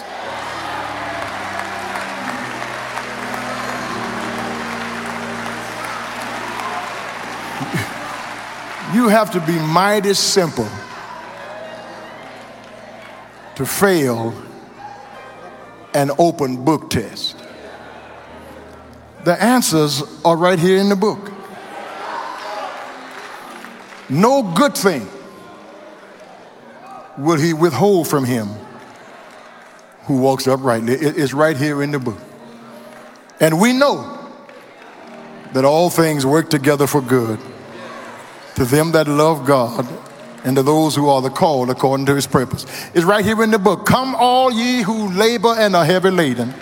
You 8.93 9.07
have 9.07 9.31
to 9.31 9.39
be 9.39 9.57
mighty 9.57 10.13
simple 10.13 10.67
to 13.55 13.65
fail 13.65 14.33
an 15.93 16.11
open 16.17 16.65
book 16.65 16.89
test. 16.89 17.37
The 19.23 19.41
answers 19.41 20.03
are 20.25 20.35
right 20.35 20.59
here 20.59 20.77
in 20.77 20.89
the 20.89 20.95
book. 20.97 21.30
No 24.11 24.43
good 24.43 24.75
thing 24.75 25.07
will 27.17 27.37
he 27.37 27.53
withhold 27.53 28.09
from 28.09 28.25
him 28.25 28.49
who 30.03 30.17
walks 30.17 30.47
uprightly. 30.47 30.93
It's 30.93 31.31
right 31.33 31.55
here 31.55 31.81
in 31.81 31.91
the 31.91 31.99
book. 31.99 32.19
And 33.39 33.59
we 33.59 33.71
know 33.71 34.19
that 35.53 35.63
all 35.63 35.89
things 35.89 36.25
work 36.25 36.49
together 36.49 36.87
for 36.87 37.01
good 37.01 37.39
to 38.55 38.65
them 38.65 38.91
that 38.91 39.07
love 39.07 39.45
God 39.45 39.87
and 40.43 40.57
to 40.57 40.63
those 40.63 40.93
who 40.93 41.07
are 41.07 41.21
the 41.21 41.29
called 41.29 41.69
according 41.69 42.05
to 42.07 42.15
his 42.15 42.27
purpose. 42.27 42.65
It's 42.93 43.05
right 43.05 43.23
here 43.23 43.41
in 43.41 43.51
the 43.51 43.59
book. 43.59 43.85
Come, 43.85 44.13
all 44.15 44.51
ye 44.51 44.81
who 44.81 45.09
labor 45.13 45.55
and 45.57 45.73
are 45.73 45.85
heavy 45.85 46.09
laden, 46.09 46.53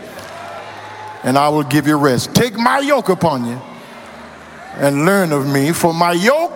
and 1.23 1.35
I 1.35 1.49
will 1.49 1.63
give 1.63 1.87
you 1.87 1.97
rest. 1.97 2.35
Take 2.35 2.53
my 2.53 2.79
yoke 2.79 3.09
upon 3.09 3.45
you 3.45 3.59
and 4.75 5.05
learn 5.05 5.31
of 5.31 5.51
me, 5.51 5.71
for 5.71 5.93
my 5.93 6.11
yoke 6.11 6.48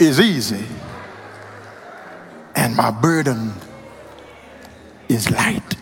is 0.00 0.18
easy 0.18 0.66
and 2.56 2.74
my 2.74 2.90
burden 2.90 3.52
is 5.08 5.30
light. 5.30 5.79